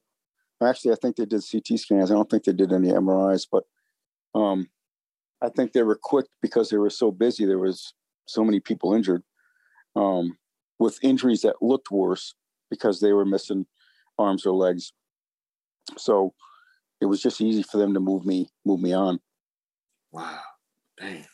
Actually, 0.63 0.93
I 0.93 0.97
think 1.01 1.17
they 1.17 1.25
did 1.25 1.43
CT 1.51 1.79
scans. 1.79 2.11
I 2.11 2.15
don't 2.15 2.29
think 2.29 2.45
they 2.45 2.53
did 2.53 2.73
any 2.73 2.89
MRIs, 2.89 3.47
but 3.51 3.65
um, 4.35 4.69
I 5.43 5.49
think 5.49 5.73
they 5.73 5.83
were 5.83 5.99
quick 6.01 6.27
because 6.43 6.69
they 6.69 6.77
were 6.77 6.91
so 6.91 7.11
busy. 7.11 7.47
There 7.47 7.59
was 7.59 7.95
so 8.27 8.45
many 8.45 8.61
people 8.61 8.95
injured 8.95 9.23
um, 9.97 10.37
with 10.79 11.03
injuries 11.03 11.43
that 11.43 11.63
looked 11.63 11.91
worse 11.91 12.35
because 12.71 13.01
they 13.01 13.13
were 13.13 13.25
missing 13.25 13.67
arms 14.19 14.45
or 14.45 14.53
legs. 14.53 14.93
So 15.97 16.35
it 17.01 17.07
was 17.07 17.23
just 17.23 17.41
easy 17.41 17.63
for 17.63 17.79
them 17.79 17.95
to 17.95 18.01
move 18.01 18.25
me 18.25 18.49
move 18.65 18.81
me 18.81 18.93
on. 18.93 19.19
Wow, 20.13 20.41
damn 20.99 21.25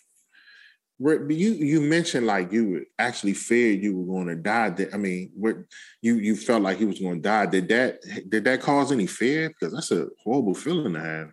you 0.99 1.53
you 1.53 1.81
mentioned 1.81 2.27
like 2.27 2.53
you 2.53 2.87
actually 2.99 3.35
feared 3.35 3.83
you 3.83 3.97
were 3.97 4.15
going 4.15 4.29
to 4.29 4.37
die. 4.37 4.71
That 4.71 4.95
I 4.95 4.97
mean, 4.97 5.33
you 6.01 6.15
you 6.17 6.37
felt 6.37 6.63
like 6.63 6.79
he 6.79 6.85
was 6.85 6.99
going 6.99 7.17
to 7.17 7.29
die. 7.29 7.47
Did 7.47 7.69
that 7.69 8.01
did 8.29 8.45
that 8.45 8.63
cause 8.63 8.93
any 8.93 9.07
fear? 9.07 9.51
Because 9.51 9.75
that's 9.75 9.91
a 9.91 10.09
horrible 10.23 10.55
feeling 10.55 10.95
to 10.95 11.01
have. 11.01 11.29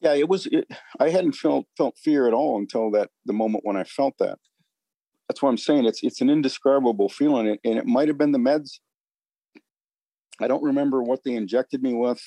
Yeah, 0.00 0.14
it 0.14 0.28
was. 0.28 0.46
It, 0.46 0.66
I 0.98 1.10
hadn't 1.10 1.36
felt 1.36 1.66
felt 1.76 1.96
fear 1.96 2.26
at 2.26 2.34
all 2.34 2.58
until 2.58 2.90
that 2.92 3.10
the 3.26 3.32
moment 3.32 3.64
when 3.64 3.76
I 3.76 3.84
felt 3.84 4.14
that. 4.18 4.38
That's 5.28 5.40
what 5.40 5.50
I'm 5.50 5.58
saying. 5.58 5.86
It's 5.86 6.02
it's 6.02 6.20
an 6.20 6.30
indescribable 6.30 7.08
feeling, 7.08 7.46
and 7.64 7.78
it 7.78 7.86
might 7.86 8.08
have 8.08 8.18
been 8.18 8.32
the 8.32 8.38
meds. 8.38 8.80
I 10.40 10.48
don't 10.48 10.64
remember 10.64 11.00
what 11.00 11.22
they 11.24 11.34
injected 11.34 11.80
me 11.80 11.94
with, 11.94 12.20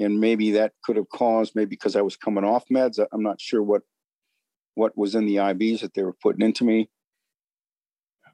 and 0.00 0.18
maybe 0.18 0.50
that 0.52 0.72
could 0.84 0.96
have 0.96 1.08
caused 1.08 1.54
maybe 1.54 1.70
because 1.70 1.94
I 1.94 2.02
was 2.02 2.16
coming 2.16 2.44
off 2.44 2.64
meds. 2.70 2.98
I'm 3.12 3.22
not 3.22 3.40
sure 3.40 3.62
what 3.62 3.82
what 4.74 4.96
was 4.96 5.14
in 5.14 5.26
the 5.26 5.36
IVs 5.36 5.80
that 5.80 5.94
they 5.94 6.02
were 6.02 6.16
putting 6.22 6.44
into 6.44 6.64
me. 6.64 6.88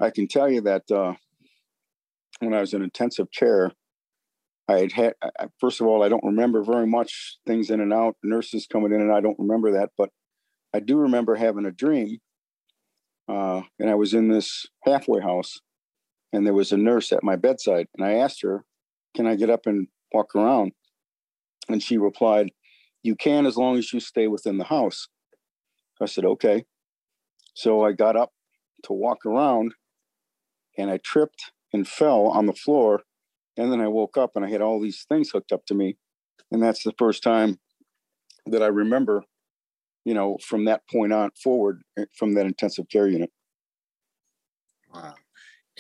I 0.00 0.10
can 0.10 0.28
tell 0.28 0.50
you 0.50 0.60
that 0.62 0.90
uh, 0.90 1.14
when 2.40 2.54
I 2.54 2.60
was 2.60 2.74
in 2.74 2.82
intensive 2.82 3.28
care, 3.32 3.72
I 4.68 4.80
had 4.80 4.92
had, 4.92 5.14
first 5.58 5.80
of 5.80 5.86
all, 5.86 6.02
I 6.02 6.08
don't 6.08 6.24
remember 6.24 6.62
very 6.62 6.86
much 6.86 7.38
things 7.46 7.70
in 7.70 7.80
and 7.80 7.92
out, 7.92 8.16
nurses 8.22 8.66
coming 8.70 8.92
in, 8.92 9.00
and 9.00 9.12
I 9.12 9.20
don't 9.20 9.38
remember 9.38 9.72
that, 9.72 9.90
but 9.96 10.10
I 10.74 10.80
do 10.80 10.98
remember 10.98 11.34
having 11.34 11.64
a 11.64 11.72
dream. 11.72 12.18
Uh, 13.26 13.62
and 13.78 13.90
I 13.90 13.94
was 13.94 14.14
in 14.14 14.28
this 14.28 14.66
halfway 14.84 15.20
house, 15.20 15.58
and 16.32 16.46
there 16.46 16.54
was 16.54 16.72
a 16.72 16.76
nurse 16.76 17.12
at 17.12 17.24
my 17.24 17.36
bedside. 17.36 17.86
And 17.96 18.06
I 18.06 18.14
asked 18.14 18.42
her, 18.42 18.64
Can 19.16 19.26
I 19.26 19.36
get 19.36 19.50
up 19.50 19.66
and 19.66 19.88
walk 20.12 20.34
around? 20.34 20.72
And 21.68 21.82
she 21.82 21.98
replied, 21.98 22.50
You 23.02 23.16
can 23.16 23.46
as 23.46 23.56
long 23.56 23.76
as 23.76 23.92
you 23.92 24.00
stay 24.00 24.28
within 24.28 24.58
the 24.58 24.64
house. 24.64 25.08
I 26.00 26.06
said, 26.06 26.24
okay. 26.24 26.64
So 27.54 27.84
I 27.84 27.92
got 27.92 28.16
up 28.16 28.32
to 28.84 28.92
walk 28.92 29.26
around 29.26 29.74
and 30.76 30.90
I 30.90 30.98
tripped 30.98 31.52
and 31.72 31.86
fell 31.86 32.26
on 32.28 32.46
the 32.46 32.52
floor. 32.52 33.02
And 33.56 33.72
then 33.72 33.80
I 33.80 33.88
woke 33.88 34.16
up 34.16 34.32
and 34.36 34.44
I 34.44 34.50
had 34.50 34.62
all 34.62 34.80
these 34.80 35.04
things 35.08 35.30
hooked 35.30 35.52
up 35.52 35.66
to 35.66 35.74
me. 35.74 35.96
And 36.52 36.62
that's 36.62 36.84
the 36.84 36.94
first 36.98 37.22
time 37.22 37.58
that 38.46 38.62
I 38.62 38.68
remember, 38.68 39.24
you 40.04 40.14
know, 40.14 40.38
from 40.42 40.64
that 40.66 40.82
point 40.90 41.12
on 41.12 41.30
forward 41.42 41.82
eh, 41.98 42.04
from 42.16 42.34
that 42.34 42.46
intensive 42.46 42.88
care 42.88 43.08
unit. 43.08 43.30
Wow. 44.94 45.14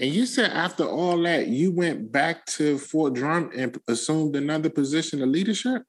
And 0.00 0.12
you 0.12 0.26
said 0.26 0.50
after 0.52 0.84
all 0.84 1.20
that, 1.22 1.48
you 1.48 1.72
went 1.72 2.12
back 2.12 2.46
to 2.46 2.78
Fort 2.78 3.14
Drum 3.14 3.50
and 3.56 3.78
assumed 3.88 4.36
another 4.36 4.70
position 4.70 5.22
of 5.22 5.28
leadership? 5.28 5.82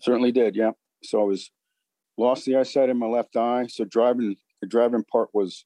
Certainly 0.00 0.32
did, 0.32 0.56
yeah. 0.56 0.70
So 1.02 1.20
I 1.20 1.24
was 1.24 1.50
lost 2.18 2.44
the 2.44 2.56
eyesight 2.56 2.88
in 2.88 2.98
my 2.98 3.06
left 3.06 3.36
eye. 3.36 3.66
So 3.68 3.84
driving 3.84 4.36
the 4.60 4.66
driving 4.66 5.04
part 5.04 5.30
was 5.32 5.64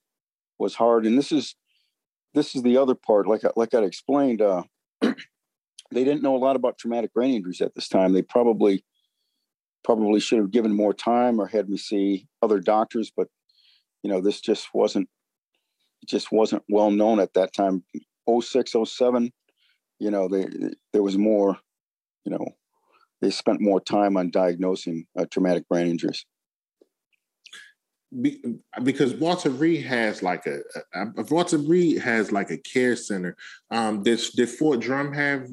was 0.59 0.75
hard. 0.75 1.07
And 1.07 1.19
this 1.19 1.33
is 1.33 1.55
this 2.35 2.55
is 2.55 2.63
the 2.63 2.77
other 2.77 2.95
part. 2.95 3.27
Like 3.27 3.43
like 3.57 3.75
I 3.75 3.83
explained, 3.83 4.43
uh, 4.43 4.63
they 5.01 5.15
didn't 6.05 6.23
know 6.23 6.37
a 6.37 6.39
lot 6.39 6.57
about 6.57 6.79
traumatic 6.79 7.13
brain 7.13 7.35
injuries 7.35 7.61
at 7.61 7.75
this 7.75 7.89
time. 7.89 8.13
They 8.13 8.23
probably 8.23 8.85
probably 9.85 10.21
should 10.21 10.39
have 10.39 10.51
given 10.51 10.75
more 10.75 10.93
time 10.93 11.41
or 11.41 11.47
had 11.47 11.69
me 11.69 11.77
see 11.77 12.27
other 12.43 12.59
doctors, 12.59 13.13
but 13.17 13.29
you 14.03 14.11
know 14.11 14.21
this 14.21 14.41
just 14.41 14.69
wasn't 14.75 15.09
it 16.03 16.09
just 16.09 16.33
wasn't 16.33 16.63
well 16.69 16.91
known 16.91 17.21
at 17.21 17.35
that 17.35 17.53
time. 17.53 17.85
06, 18.29 18.75
07, 18.85 19.33
you 19.99 20.11
know, 20.11 20.29
they, 20.29 20.47
there 20.93 21.03
was 21.03 21.17
more, 21.17 21.57
you 22.25 22.33
know, 22.33 22.47
they 23.21 23.31
spent 23.31 23.61
more 23.61 23.81
time 23.81 24.17
on 24.17 24.31
diagnosing 24.31 25.07
uh, 25.19 25.27
traumatic 25.31 25.69
brain 25.69 25.87
injuries. 25.87 26.27
Be, 28.23 28.41
because 28.85 29.15
Walter 29.15 29.51
Reed 29.51 29.85
has 29.85 30.23
like 30.23 30.47
a, 30.47 30.61
a, 30.95 31.25
Walter 31.29 31.59
Reed 31.59 31.99
has 31.99 32.31
like 32.31 32.51
a 32.51 32.57
care 32.57 32.95
center. 32.95 33.37
Um, 33.71 34.03
did 34.05 34.21
did 34.37 34.49
Fort 34.49 34.81
Drum 34.81 35.13
have 35.13 35.49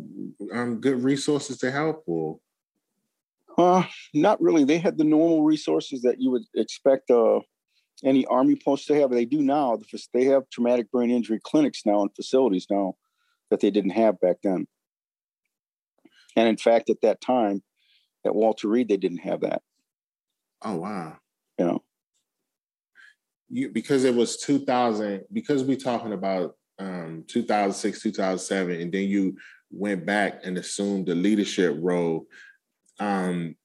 um, 0.54 0.80
good 0.80 1.04
resources 1.04 1.58
to 1.60 1.72
help 1.72 2.04
or? 2.06 2.40
Uh, 3.58 3.84
not 4.14 4.42
really. 4.42 4.64
They 4.64 4.78
had 4.78 4.98
the 4.98 5.04
normal 5.04 5.44
resources 5.44 6.02
that 6.04 6.22
you 6.22 6.32
would 6.32 6.44
expect 6.56 7.10
uh, 7.10 7.42
any 8.04 8.26
army 8.28 8.56
posts 8.56 8.88
to 8.88 8.96
have. 9.00 9.12
They 9.12 9.26
do 9.26 9.42
now. 9.42 9.80
They 10.14 10.26
have 10.26 10.50
traumatic 10.52 10.92
brain 10.92 11.12
injury 11.12 11.40
clinics 11.44 11.86
now 11.86 12.02
and 12.02 12.16
facilities 12.16 12.68
now 12.70 12.96
that 13.50 13.60
they 13.60 13.72
didn't 13.72 13.92
have 13.92 14.20
back 14.20 14.38
then. 14.44 14.68
And 16.36 16.48
in 16.48 16.58
fact, 16.58 16.90
at 16.90 17.02
that 17.02 17.22
time, 17.22 17.62
at 18.26 18.36
Walter 18.36 18.68
Reed, 18.68 18.90
they 18.90 18.98
didn't 18.98 19.20
have 19.20 19.42
that. 19.42 19.62
Oh 20.64 20.78
wow! 20.78 21.18
You 21.60 21.66
know, 21.66 21.84
you 23.50 23.70
because 23.70 24.04
it 24.04 24.16
was 24.16 24.38
2000. 24.38 25.24
Because 25.32 25.64
we're 25.64 25.78
talking 25.78 26.14
about 26.14 26.56
um, 26.80 27.24
2006, 27.28 28.02
2007, 28.02 28.82
and 28.82 28.92
then 28.92 29.08
you 29.08 29.38
went 29.72 30.06
back 30.06 30.42
and 30.44 30.58
assumed 30.58 31.08
the 31.08 31.16
leadership 31.16 31.76
role. 31.80 32.28
Um, 33.00 33.56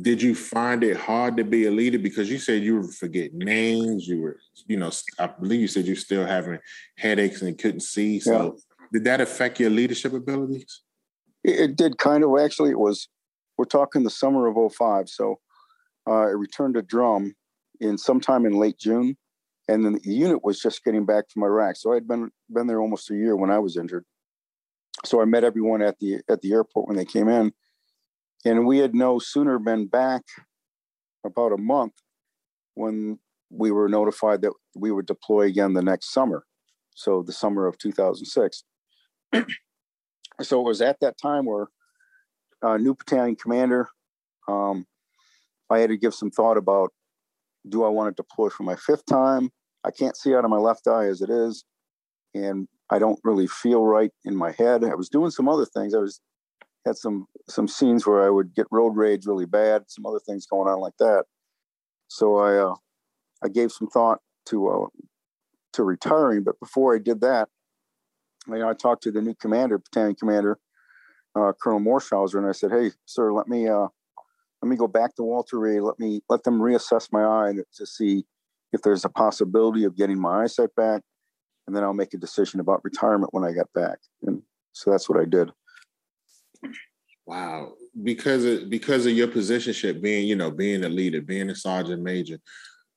did 0.00 0.20
you 0.20 0.34
find 0.34 0.84
it 0.84 0.96
hard 0.96 1.36
to 1.38 1.44
be 1.44 1.66
a 1.66 1.70
leader 1.70 1.98
because 1.98 2.30
you 2.30 2.38
said 2.38 2.62
you 2.62 2.76
were 2.76 2.88
forgetting 2.88 3.38
names 3.38 4.06
you 4.06 4.20
were 4.20 4.38
you 4.66 4.76
know 4.76 4.90
i 5.18 5.26
believe 5.26 5.60
you 5.60 5.68
said 5.68 5.86
you're 5.86 5.96
still 5.96 6.26
having 6.26 6.58
headaches 6.98 7.42
and 7.42 7.58
couldn't 7.58 7.80
see 7.80 8.20
so 8.20 8.32
yeah. 8.42 8.88
did 8.92 9.04
that 9.04 9.20
affect 9.20 9.58
your 9.58 9.70
leadership 9.70 10.12
abilities 10.12 10.82
it 11.44 11.76
did 11.76 11.96
kind 11.98 12.24
of 12.24 12.38
actually 12.38 12.70
it 12.70 12.78
was 12.78 13.08
we're 13.56 13.64
talking 13.64 14.02
the 14.02 14.10
summer 14.10 14.46
of 14.46 14.72
05 14.72 15.08
so 15.08 15.38
uh, 16.06 16.12
i 16.12 16.24
returned 16.24 16.74
to 16.74 16.82
drum 16.82 17.34
in 17.80 17.98
sometime 17.98 18.46
in 18.46 18.52
late 18.52 18.78
june 18.78 19.16
and 19.68 19.84
then 19.84 19.94
the 19.94 20.12
unit 20.12 20.44
was 20.44 20.60
just 20.60 20.84
getting 20.84 21.04
back 21.04 21.24
from 21.30 21.42
iraq 21.42 21.76
so 21.76 21.92
i'd 21.92 22.08
been 22.08 22.30
been 22.50 22.66
there 22.66 22.80
almost 22.80 23.10
a 23.10 23.14
year 23.14 23.36
when 23.36 23.50
i 23.50 23.58
was 23.58 23.76
injured 23.76 24.04
so 25.04 25.20
i 25.20 25.24
met 25.24 25.44
everyone 25.44 25.82
at 25.82 25.98
the 25.98 26.20
at 26.28 26.40
the 26.40 26.52
airport 26.52 26.86
when 26.86 26.96
they 26.96 27.04
came 27.04 27.28
in 27.28 27.52
and 28.44 28.66
we 28.66 28.78
had 28.78 28.94
no 28.94 29.18
sooner 29.18 29.58
been 29.58 29.86
back 29.86 30.22
about 31.24 31.52
a 31.52 31.58
month 31.58 31.94
when 32.74 33.18
we 33.50 33.70
were 33.70 33.88
notified 33.88 34.42
that 34.42 34.52
we 34.74 34.90
would 34.90 35.06
deploy 35.06 35.42
again 35.42 35.72
the 35.72 35.82
next 35.82 36.12
summer. 36.12 36.44
So 36.94 37.22
the 37.22 37.32
summer 37.32 37.66
of 37.66 37.78
2006. 37.78 38.64
so 40.42 40.60
it 40.60 40.64
was 40.64 40.80
at 40.80 41.00
that 41.00 41.18
time 41.20 41.44
where 41.44 41.66
a 42.62 42.78
new 42.78 42.94
battalion 42.94 43.36
commander, 43.36 43.88
um, 44.48 44.86
I 45.68 45.78
had 45.78 45.90
to 45.90 45.96
give 45.96 46.14
some 46.14 46.30
thought 46.30 46.56
about 46.56 46.92
do 47.68 47.84
I 47.84 47.88
want 47.88 48.14
to 48.14 48.22
deploy 48.22 48.48
for 48.48 48.62
my 48.62 48.76
fifth 48.76 49.06
time? 49.06 49.50
I 49.84 49.90
can't 49.90 50.16
see 50.16 50.34
out 50.34 50.44
of 50.44 50.50
my 50.50 50.56
left 50.58 50.86
eye 50.86 51.06
as 51.06 51.22
it 51.22 51.30
is. 51.30 51.64
And 52.34 52.68
I 52.90 52.98
don't 52.98 53.18
really 53.24 53.46
feel 53.46 53.84
right 53.84 54.10
in 54.24 54.36
my 54.36 54.52
head. 54.52 54.84
I 54.84 54.94
was 54.94 55.08
doing 55.08 55.30
some 55.30 55.48
other 55.48 55.64
things. 55.64 55.94
I 55.94 55.98
was 55.98 56.20
had 56.84 56.96
some 56.96 57.26
some 57.48 57.68
scenes 57.68 58.06
where 58.06 58.24
I 58.24 58.30
would 58.30 58.54
get 58.54 58.66
road 58.70 58.96
rage 58.96 59.26
really 59.26 59.46
bad, 59.46 59.84
some 59.88 60.06
other 60.06 60.20
things 60.20 60.46
going 60.46 60.68
on 60.68 60.80
like 60.80 60.96
that. 60.98 61.24
So 62.08 62.36
I 62.36 62.56
uh, 62.56 62.74
I 63.42 63.48
gave 63.48 63.72
some 63.72 63.88
thought 63.88 64.20
to 64.46 64.68
uh, 64.68 64.86
to 65.74 65.82
retiring, 65.82 66.44
but 66.44 66.58
before 66.60 66.94
I 66.94 66.98
did 66.98 67.20
that, 67.22 67.48
you 68.46 68.58
know, 68.58 68.68
I 68.68 68.74
talked 68.74 69.02
to 69.04 69.10
the 69.10 69.20
new 69.20 69.34
commander, 69.34 69.78
battalion 69.78 70.14
commander, 70.14 70.58
uh, 71.34 71.52
Colonel 71.60 71.80
Morshauser, 71.80 72.38
and 72.38 72.46
I 72.46 72.52
said, 72.52 72.70
"Hey, 72.70 72.92
sir, 73.04 73.32
let 73.32 73.48
me 73.48 73.68
uh, 73.68 73.88
let 74.62 74.68
me 74.68 74.76
go 74.76 74.88
back 74.88 75.14
to 75.16 75.22
Walter 75.22 75.58
Reed. 75.58 75.82
Let 75.82 75.98
me 75.98 76.22
let 76.28 76.42
them 76.44 76.60
reassess 76.60 77.12
my 77.12 77.24
eye 77.24 77.52
to 77.74 77.86
see 77.86 78.24
if 78.72 78.82
there's 78.82 79.04
a 79.04 79.08
possibility 79.08 79.84
of 79.84 79.96
getting 79.96 80.18
my 80.18 80.42
eyesight 80.42 80.74
back, 80.76 81.02
and 81.66 81.76
then 81.76 81.82
I'll 81.82 81.94
make 81.94 82.14
a 82.14 82.18
decision 82.18 82.60
about 82.60 82.84
retirement 82.84 83.32
when 83.32 83.44
I 83.44 83.52
get 83.52 83.72
back." 83.74 83.98
And 84.22 84.42
so 84.72 84.90
that's 84.90 85.08
what 85.08 85.20
I 85.20 85.24
did. 85.24 85.52
Wow, 87.26 87.72
because 88.02 88.44
of 88.44 88.70
because 88.70 89.04
of 89.04 89.12
your 89.12 89.28
positionship, 89.28 90.00
being 90.00 90.26
you 90.26 90.36
know 90.36 90.50
being 90.50 90.84
a 90.84 90.88
leader, 90.88 91.20
being 91.20 91.50
a 91.50 91.56
sergeant 91.56 92.02
major, 92.02 92.38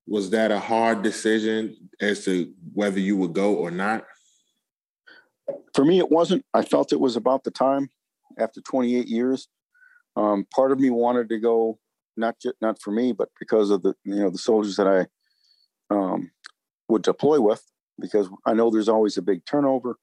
was 0.07 0.29
that 0.31 0.51
a 0.51 0.59
hard 0.59 1.01
decision 1.01 1.75
as 1.99 2.25
to 2.25 2.51
whether 2.73 2.99
you 2.99 3.17
would 3.17 3.33
go 3.33 3.55
or 3.55 3.71
not? 3.71 4.05
For 5.73 5.83
me, 5.83 5.99
it 5.99 6.09
wasn't. 6.09 6.45
I 6.53 6.63
felt 6.63 6.93
it 6.93 6.99
was 6.99 7.15
about 7.15 7.43
the 7.43 7.51
time 7.51 7.89
after 8.37 8.61
28 8.61 9.07
years. 9.07 9.47
Um, 10.19 10.45
part 10.53 10.73
of 10.73 10.79
me 10.79 10.89
wanted 10.89 11.29
to 11.29 11.39
go, 11.39 11.79
not 12.17 12.39
just 12.41 12.55
not 12.59 12.81
for 12.81 12.91
me, 12.91 13.13
but 13.13 13.29
because 13.39 13.69
of 13.69 13.83
the 13.83 13.93
you 14.03 14.15
know 14.15 14.29
the 14.29 14.37
soldiers 14.37 14.75
that 14.75 14.87
I 14.87 15.07
um, 15.95 16.31
would 16.89 17.03
deploy 17.03 17.39
with, 17.39 17.63
because 17.99 18.27
I 18.45 18.53
know 18.53 18.69
there's 18.69 18.89
always 18.89 19.17
a 19.17 19.21
big 19.21 19.45
turnover, 19.45 19.97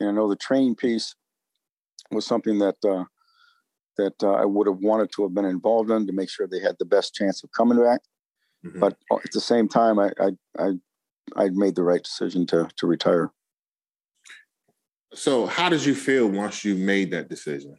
and 0.00 0.08
I 0.08 0.12
know 0.12 0.28
the 0.28 0.34
training 0.34 0.74
piece 0.74 1.14
was 2.10 2.26
something 2.26 2.58
that 2.58 2.76
uh, 2.84 3.04
that 3.96 4.14
uh, 4.24 4.32
I 4.32 4.44
would 4.44 4.66
have 4.66 4.78
wanted 4.78 5.12
to 5.12 5.22
have 5.22 5.34
been 5.34 5.44
involved 5.44 5.90
in 5.90 6.04
to 6.08 6.12
make 6.12 6.30
sure 6.30 6.48
they 6.48 6.58
had 6.58 6.76
the 6.80 6.84
best 6.84 7.14
chance 7.14 7.44
of 7.44 7.52
coming 7.52 7.78
back. 7.78 8.00
Mm-hmm. 8.66 8.80
But 8.80 8.96
uh, 9.08 9.18
at 9.24 9.30
the 9.30 9.40
same 9.40 9.68
time, 9.68 10.00
I, 10.00 10.10
I 10.18 10.30
I 10.58 10.70
I 11.36 11.48
made 11.50 11.76
the 11.76 11.84
right 11.84 12.02
decision 12.02 12.44
to 12.46 12.68
to 12.76 12.86
retire. 12.88 13.30
So, 15.14 15.46
how 15.46 15.68
did 15.68 15.84
you 15.84 15.94
feel 15.94 16.26
once 16.26 16.64
you 16.64 16.74
made 16.74 17.12
that 17.12 17.28
decision? 17.28 17.76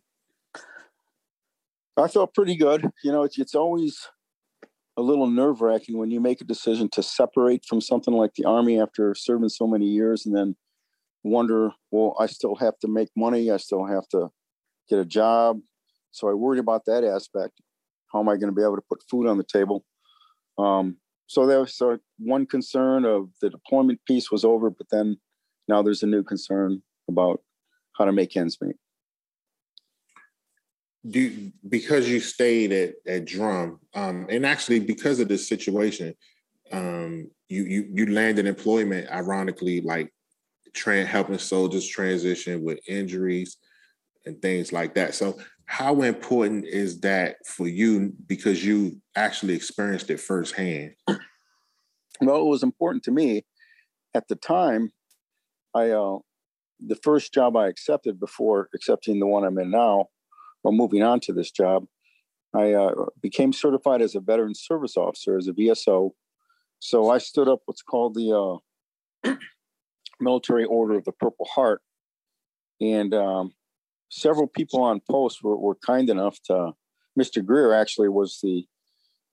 I 1.98 2.08
felt 2.08 2.34
pretty 2.34 2.56
good. 2.56 2.90
You 3.04 3.12
know, 3.12 3.24
it's 3.24 3.38
it's 3.38 3.56
always 3.56 4.08
a 4.98 5.02
little 5.02 5.28
nerve 5.28 5.62
wracking 5.62 5.98
when 5.98 6.12
you 6.12 6.20
make 6.22 6.42
a 6.42 6.46
decision 6.46 6.90
to 6.90 7.04
separate 7.04 7.66
from 7.68 7.82
something 7.82 8.14
like 8.14 8.34
the 8.36 8.46
army 8.46 8.80
after 8.80 9.14
serving 9.16 9.50
so 9.50 9.68
many 9.68 9.88
years, 9.88 10.26
and 10.26 10.36
then 10.36 10.56
wonder, 11.24 11.72
well, 11.92 12.16
I 12.20 12.28
still 12.28 12.56
have 12.56 12.78
to 12.80 12.88
make 12.88 13.10
money. 13.16 13.52
I 13.52 13.58
still 13.58 13.86
have 13.86 14.08
to 14.10 14.30
get 14.90 15.00
a 15.00 15.06
job. 15.06 15.60
So 16.12 16.30
I 16.30 16.34
worried 16.34 16.60
about 16.60 16.86
that 16.86 17.04
aspect. 17.04 17.54
How 18.14 18.20
am 18.20 18.30
I 18.30 18.36
going 18.36 18.48
to 18.48 18.56
be 18.56 18.62
able 18.62 18.76
to 18.76 18.84
put 18.90 19.04
food 19.10 19.28
on 19.28 19.38
the 19.38 19.44
table? 19.44 19.84
Um, 20.58 20.98
so 21.28 21.46
there 21.46 21.60
was 21.60 21.82
uh, 21.82 21.98
one 22.20 22.46
concern 22.46 23.04
of 23.04 23.30
the 23.42 23.50
deployment 23.50 24.00
piece 24.08 24.32
was 24.32 24.46
over, 24.46 24.70
but 24.70 24.88
then 24.92 25.18
now 25.68 25.82
there's 25.82 26.04
a 26.04 26.08
new 26.08 26.24
concern 26.24 26.84
about 27.10 27.42
how 27.98 28.06
to 28.06 28.12
make 28.12 28.38
ends 28.38 28.58
meet. 28.62 28.76
Do 31.08 31.52
because 31.70 32.10
you 32.10 32.20
stayed 32.20 32.72
at 32.72 32.96
at 33.08 33.26
Drum, 33.26 33.80
um, 33.94 34.26
and 34.30 34.46
actually 34.46 34.80
because 34.80 35.20
of 35.20 35.28
this 35.28 35.48
situation, 35.48 36.16
um, 36.72 37.30
you 37.48 37.64
you 37.64 37.90
you 37.94 38.06
landed 38.12 38.48
employment. 38.48 39.12
Ironically, 39.12 39.82
like 39.82 40.12
helping 40.84 41.38
soldiers 41.38 41.88
transition 41.88 42.64
with 42.64 42.80
injuries 42.88 43.58
and 44.26 44.42
things 44.42 44.74
like 44.74 44.96
that. 44.96 45.16
So, 45.16 45.38
how 45.66 46.02
important 46.02 46.66
is 46.66 47.00
that 47.02 47.38
for 47.46 47.68
you 47.68 48.14
because 48.28 48.64
you 48.66 49.02
actually 49.16 49.54
experienced 49.54 50.10
it 50.10 50.20
firsthand? 50.20 50.94
Well, 52.22 52.42
it 52.42 52.50
was 52.50 52.64
important 52.64 53.04
to 53.06 53.12
me 53.12 53.46
at 54.14 54.28
the 54.28 54.36
time. 54.36 54.92
I 55.74 55.90
uh, 55.90 56.20
the 56.80 56.96
first 57.04 57.34
job 57.34 57.56
I 57.56 57.68
accepted 57.68 58.20
before 58.20 58.70
accepting 58.74 59.20
the 59.20 59.28
one 59.28 59.44
I'm 59.44 59.58
in 59.58 59.72
now, 59.72 60.06
or 60.66 60.72
moving 60.72 61.04
on 61.04 61.20
to 61.22 61.32
this 61.32 61.52
job, 61.52 61.86
I 62.54 62.74
uh, 62.74 63.06
became 63.22 63.54
certified 63.54 64.02
as 64.02 64.16
a 64.16 64.20
veteran 64.20 64.56
service 64.56 64.98
officer 64.98 65.38
as 65.38 65.48
a 65.48 65.54
VSO. 65.54 66.12
So 66.80 67.10
I 67.10 67.20
stood 67.20 67.48
up 67.48 67.62
what's 67.66 67.84
called 67.84 68.16
the 68.16 68.62
uh, 69.26 69.36
Military 70.20 70.66
Order 70.66 70.96
of 70.96 71.06
the 71.06 71.12
Purple 71.12 71.46
Heart. 71.46 71.82
And 72.82 73.14
um, 73.14 73.54
several 74.10 74.48
people 74.48 74.82
on 74.82 75.02
post 75.10 75.44
were, 75.44 75.56
were 75.56 75.76
kind 75.76 76.10
enough 76.10 76.40
to, 76.46 76.72
Mr. 77.18 77.46
Greer 77.46 77.74
actually 77.74 78.10
was 78.10 78.40
the, 78.42 78.66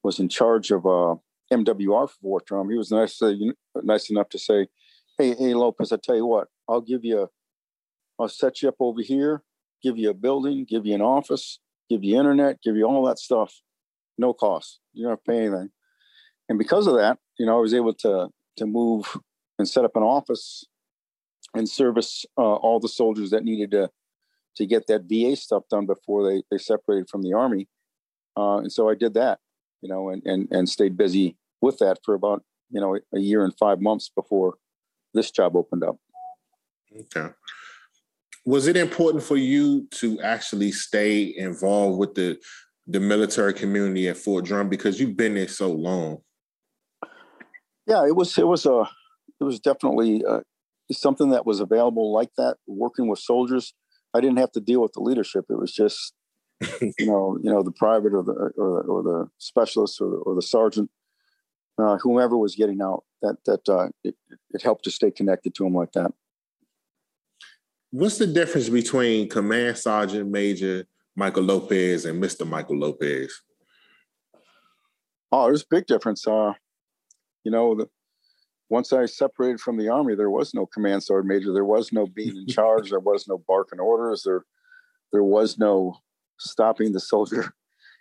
was 0.02 0.18
in 0.18 0.28
charge 0.28 0.70
of 0.70 0.84
uh, 0.84 1.16
MWR 1.52 2.08
for 2.10 2.16
Fort 2.20 2.46
Drum. 2.46 2.70
He 2.70 2.76
was 2.76 2.90
nice, 2.90 3.20
nice 3.82 4.10
enough 4.10 4.28
to 4.30 4.38
say, 4.38 4.66
hey, 5.18 5.34
hey, 5.34 5.54
Lopez, 5.54 5.92
I 5.92 5.96
tell 5.96 6.16
you 6.16 6.26
what, 6.26 6.48
I'll 6.68 6.80
give 6.80 7.04
you, 7.04 7.28
I'll 8.18 8.28
set 8.28 8.62
you 8.62 8.68
up 8.68 8.76
over 8.80 9.00
here, 9.00 9.42
give 9.82 9.98
you 9.98 10.10
a 10.10 10.14
building, 10.14 10.64
give 10.68 10.86
you 10.86 10.94
an 10.94 11.02
office, 11.02 11.58
give 11.88 12.04
you 12.04 12.18
internet, 12.18 12.60
give 12.62 12.76
you 12.76 12.84
all 12.84 13.04
that 13.06 13.18
stuff. 13.18 13.60
no 14.18 14.32
cost. 14.32 14.80
You 14.92 15.04
don't 15.04 15.12
have 15.12 15.24
to 15.24 15.30
pay 15.30 15.38
anything. 15.38 15.70
And 16.48 16.58
because 16.58 16.86
of 16.86 16.94
that, 16.96 17.18
you 17.38 17.46
know, 17.46 17.56
I 17.56 17.60
was 17.60 17.74
able 17.74 17.94
to 17.94 18.28
to 18.58 18.66
move 18.66 19.18
and 19.58 19.68
set 19.68 19.84
up 19.84 19.96
an 19.96 20.02
office 20.02 20.64
and 21.54 21.68
service 21.68 22.24
uh, 22.38 22.54
all 22.54 22.80
the 22.80 22.88
soldiers 22.88 23.30
that 23.30 23.44
needed 23.44 23.70
to 23.72 23.90
to 24.56 24.66
get 24.66 24.86
that 24.86 25.04
VA 25.08 25.34
stuff 25.34 25.64
done 25.70 25.86
before 25.86 26.28
they 26.28 26.42
they 26.50 26.58
separated 26.58 27.08
from 27.08 27.22
the 27.22 27.32
army. 27.32 27.68
Uh, 28.36 28.58
and 28.58 28.72
so 28.72 28.88
I 28.88 28.94
did 28.94 29.14
that, 29.14 29.40
you 29.80 29.88
know, 29.88 30.10
and 30.10 30.22
and 30.24 30.48
and 30.50 30.68
stayed 30.68 30.96
busy 30.96 31.36
with 31.60 31.78
that 31.78 31.98
for 32.04 32.14
about 32.14 32.42
you 32.70 32.80
know 32.80 32.98
a 33.14 33.18
year 33.18 33.44
and 33.44 33.56
five 33.58 33.80
months 33.80 34.10
before 34.14 34.54
this 35.14 35.30
job 35.30 35.56
opened 35.56 35.84
up. 35.84 35.96
Okay. 36.94 37.32
Was 38.44 38.66
it 38.66 38.76
important 38.76 39.22
for 39.22 39.36
you 39.36 39.86
to 39.92 40.20
actually 40.20 40.72
stay 40.72 41.34
involved 41.36 41.98
with 41.98 42.14
the 42.14 42.38
the 42.86 43.00
military 43.00 43.54
community 43.54 44.08
at 44.08 44.16
Fort 44.16 44.44
Drum 44.44 44.68
because 44.68 44.98
you've 44.98 45.16
been 45.16 45.34
there 45.34 45.48
so 45.48 45.70
long? 45.70 46.18
Yeah, 47.86 48.06
it 48.06 48.16
was 48.16 48.36
it 48.38 48.46
was 48.46 48.66
a 48.66 48.88
it 49.40 49.44
was 49.44 49.60
definitely 49.60 50.24
uh, 50.24 50.40
something 50.90 51.30
that 51.30 51.46
was 51.46 51.60
available 51.60 52.12
like 52.12 52.30
that. 52.36 52.56
Working 52.66 53.08
with 53.08 53.18
soldiers, 53.18 53.74
I 54.14 54.20
didn't 54.20 54.38
have 54.38 54.52
to 54.52 54.60
deal 54.60 54.82
with 54.82 54.92
the 54.92 55.00
leadership. 55.00 55.46
It 55.48 55.58
was 55.58 55.72
just 55.72 56.12
you 56.80 57.06
know 57.06 57.38
you 57.42 57.50
know 57.50 57.62
the 57.62 57.72
private 57.72 58.14
or 58.14 58.22
the 58.22 58.52
or, 58.56 58.82
or 58.82 59.02
the 59.02 59.28
specialist 59.38 60.00
or 60.00 60.10
the, 60.10 60.16
or 60.16 60.34
the 60.34 60.42
sergeant, 60.42 60.90
uh, 61.78 61.98
whomever 61.98 62.36
was 62.36 62.54
getting 62.54 62.80
out. 62.82 63.04
That 63.20 63.36
that 63.46 63.68
uh, 63.68 63.88
it, 64.04 64.14
it 64.50 64.62
helped 64.62 64.84
to 64.84 64.90
stay 64.90 65.10
connected 65.10 65.54
to 65.56 65.64
them 65.64 65.74
like 65.74 65.92
that. 65.92 66.12
What's 67.92 68.16
the 68.16 68.26
difference 68.26 68.70
between 68.70 69.28
Command 69.28 69.76
Sergeant 69.76 70.30
Major 70.30 70.86
Michael 71.14 71.42
Lopez 71.42 72.06
and 72.06 72.22
Mr. 72.22 72.48
Michael 72.48 72.78
Lopez? 72.78 73.30
Oh, 75.30 75.44
there's 75.44 75.62
a 75.62 75.66
big 75.68 75.84
difference. 75.84 76.26
Uh, 76.26 76.54
you 77.44 77.52
know, 77.52 77.74
the, 77.74 77.86
once 78.70 78.94
I 78.94 79.04
separated 79.04 79.60
from 79.60 79.76
the 79.76 79.90
army, 79.90 80.14
there 80.14 80.30
was 80.30 80.54
no 80.54 80.64
command 80.64 81.02
sergeant 81.02 81.28
major. 81.28 81.52
There 81.52 81.66
was 81.66 81.92
no 81.92 82.06
being 82.06 82.34
in 82.34 82.46
charge. 82.48 82.88
there 82.88 82.98
was 82.98 83.28
no 83.28 83.44
barking 83.46 83.78
orders. 83.78 84.22
There, 84.22 84.46
there 85.12 85.22
was 85.22 85.58
no 85.58 85.96
stopping 86.38 86.92
the 86.92 87.00
soldier, 87.00 87.52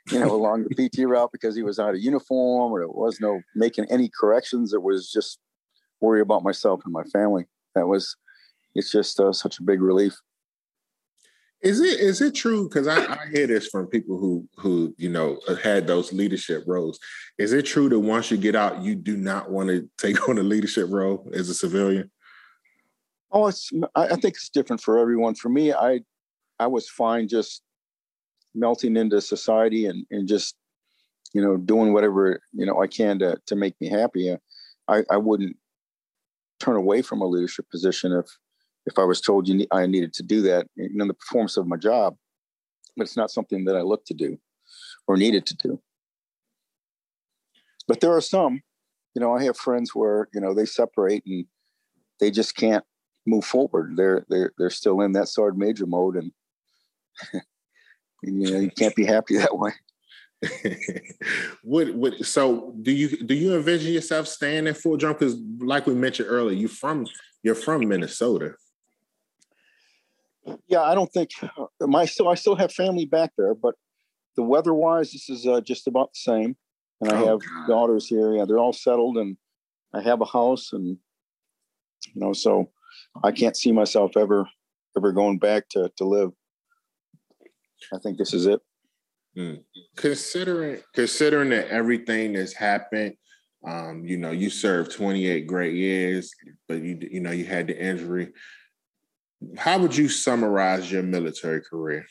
you 0.09 0.19
know, 0.19 0.33
along 0.33 0.67
the 0.69 0.89
PT 0.89 0.99
route 1.05 1.33
because 1.33 1.53
he 1.53 1.63
was 1.63 1.79
out 1.79 1.95
of 1.95 2.01
uniform, 2.01 2.71
or 2.71 2.79
there 2.79 2.87
was 2.87 3.19
no 3.19 3.41
making 3.55 3.87
any 3.89 4.09
corrections. 4.17 4.73
It 4.73 4.83
was 4.83 5.11
just 5.11 5.39
worry 5.99 6.21
about 6.21 6.43
myself 6.43 6.79
and 6.85 6.93
my 6.93 7.03
family. 7.03 7.43
That 7.75 7.87
was, 7.87 8.15
it's 8.75 8.91
just 8.91 9.19
uh, 9.19 9.33
such 9.33 9.59
a 9.59 9.63
big 9.63 9.81
relief. 9.81 10.15
Is 11.61 11.79
it 11.79 11.99
is 11.99 12.21
it 12.21 12.33
true? 12.33 12.67
Because 12.67 12.87
I, 12.87 13.05
I, 13.05 13.27
hear 13.31 13.45
this 13.45 13.67
from 13.67 13.85
people 13.85 14.17
who 14.17 14.47
who 14.57 14.95
you 14.97 15.09
know 15.09 15.39
had 15.61 15.85
those 15.85 16.11
leadership 16.11 16.63
roles. 16.65 16.99
Is 17.37 17.53
it 17.53 17.67
true 17.67 17.87
that 17.89 17.99
once 17.99 18.31
you 18.31 18.37
get 18.37 18.55
out, 18.55 18.81
you 18.81 18.95
do 18.95 19.15
not 19.15 19.51
want 19.51 19.69
to 19.69 19.87
take 19.97 20.27
on 20.29 20.39
a 20.39 20.43
leadership 20.43 20.87
role 20.89 21.29
as 21.33 21.49
a 21.49 21.53
civilian? 21.53 22.09
Oh, 23.31 23.47
it's 23.47 23.71
I 23.95 24.07
think 24.07 24.35
it's 24.35 24.49
different 24.49 24.81
for 24.81 24.97
everyone. 24.97 25.35
For 25.35 25.49
me, 25.49 25.71
I 25.71 26.01
I 26.59 26.65
was 26.65 26.89
fine 26.89 27.27
just 27.27 27.61
melting 28.55 28.97
into 28.97 29.21
society 29.21 29.85
and 29.85 30.03
and 30.09 30.27
just 30.27 30.55
you 31.33 31.43
know 31.43 31.57
doing 31.57 31.93
whatever 31.93 32.41
you 32.53 32.65
know 32.65 32.81
I 32.81 32.87
can 32.87 33.19
to 33.19 33.37
to 33.45 33.55
make 33.55 33.79
me 33.79 33.87
happy. 33.87 34.35
I 34.87 35.03
I 35.11 35.17
wouldn't 35.17 35.57
turn 36.59 36.75
away 36.75 37.03
from 37.03 37.21
a 37.21 37.27
leadership 37.27 37.69
position 37.69 38.13
if 38.13 38.25
if 38.85 38.97
I 38.97 39.03
was 39.03 39.21
told 39.21 39.47
you 39.47 39.55
need, 39.55 39.67
I 39.71 39.85
needed 39.85 40.13
to 40.13 40.23
do 40.23 40.41
that 40.43 40.67
in 40.77 40.97
the 40.97 41.13
performance 41.13 41.57
of 41.57 41.67
my 41.67 41.77
job, 41.77 42.15
but 42.97 43.03
it's 43.03 43.17
not 43.17 43.31
something 43.31 43.65
that 43.65 43.75
I 43.75 43.81
look 43.81 44.05
to 44.05 44.13
do 44.13 44.37
or 45.07 45.17
needed 45.17 45.45
to 45.47 45.55
do. 45.55 45.81
But 47.87 47.99
there 47.99 48.15
are 48.15 48.21
some, 48.21 48.61
you 49.15 49.19
know, 49.21 49.35
I 49.35 49.43
have 49.43 49.57
friends 49.57 49.93
where 49.93 50.29
you 50.33 50.41
know 50.41 50.53
they 50.53 50.65
separate 50.65 51.23
and 51.25 51.45
they 52.19 52.31
just 52.31 52.55
can't 52.55 52.83
move 53.25 53.45
forward. 53.45 53.93
They're 53.95 54.25
they're 54.29 54.51
they're 54.57 54.69
still 54.69 55.01
in 55.01 55.11
that 55.13 55.27
sergeant 55.27 55.59
major 55.59 55.85
mode, 55.85 56.15
and, 56.15 56.31
and 58.23 58.41
you 58.41 58.51
know 58.51 58.59
you 58.59 58.71
can't 58.71 58.95
be 58.95 59.05
happy 59.05 59.37
that 59.37 59.57
way. 59.57 59.71
what 61.63 61.93
what 61.93 62.25
so 62.25 62.73
do 62.81 62.91
you 62.91 63.17
do 63.23 63.35
you 63.35 63.55
envision 63.55 63.93
yourself 63.93 64.27
staying 64.27 64.67
in 64.67 64.73
Fort 64.73 64.99
Drum? 64.99 65.13
Because 65.13 65.35
like 65.59 65.85
we 65.85 65.93
mentioned 65.93 66.29
earlier, 66.29 66.57
you 66.57 66.67
from 66.67 67.05
you're 67.43 67.55
from 67.55 67.87
Minnesota. 67.87 68.55
Yeah, 70.67 70.81
I 70.81 70.95
don't 70.95 71.11
think 71.11 71.31
my 71.79 72.05
still 72.05 72.27
I 72.27 72.35
still 72.35 72.55
have 72.55 72.71
family 72.71 73.05
back 73.05 73.31
there, 73.37 73.53
but 73.53 73.75
the 74.35 74.43
weather 74.43 74.73
wise, 74.73 75.11
this 75.11 75.29
is 75.29 75.45
uh, 75.45 75.61
just 75.61 75.87
about 75.87 76.13
the 76.13 76.19
same. 76.19 76.55
And 76.99 77.11
I 77.11 77.21
oh, 77.21 77.27
have 77.27 77.39
God. 77.39 77.67
daughters 77.67 78.07
here. 78.07 78.33
Yeah, 78.33 78.45
they're 78.45 78.59
all 78.59 78.73
settled, 78.73 79.17
and 79.17 79.37
I 79.93 80.01
have 80.01 80.21
a 80.21 80.25
house, 80.25 80.71
and 80.73 80.97
you 82.13 82.21
know, 82.21 82.33
so 82.33 82.69
I 83.23 83.31
can't 83.31 83.57
see 83.57 83.71
myself 83.71 84.15
ever 84.17 84.47
ever 84.97 85.11
going 85.11 85.39
back 85.39 85.69
to 85.69 85.91
to 85.97 86.05
live. 86.05 86.31
I 87.93 87.97
think 87.99 88.17
this 88.17 88.33
is 88.33 88.45
it. 88.45 88.61
Mm. 89.37 89.63
Considering 89.95 90.81
considering 90.93 91.49
that 91.49 91.69
everything 91.69 92.33
that's 92.33 92.53
happened, 92.53 93.15
um, 93.67 94.05
you 94.05 94.17
know, 94.17 94.31
you 94.31 94.49
served 94.49 94.91
28 94.91 95.47
great 95.47 95.73
years, 95.73 96.31
but 96.67 96.81
you 96.81 96.97
you 97.09 97.19
know 97.19 97.31
you 97.31 97.45
had 97.45 97.67
the 97.67 97.83
injury. 97.83 98.31
How 99.57 99.79
would 99.79 99.95
you 99.95 100.07
summarize 100.07 100.91
your 100.91 101.03
military 101.03 101.61
career? 101.61 102.05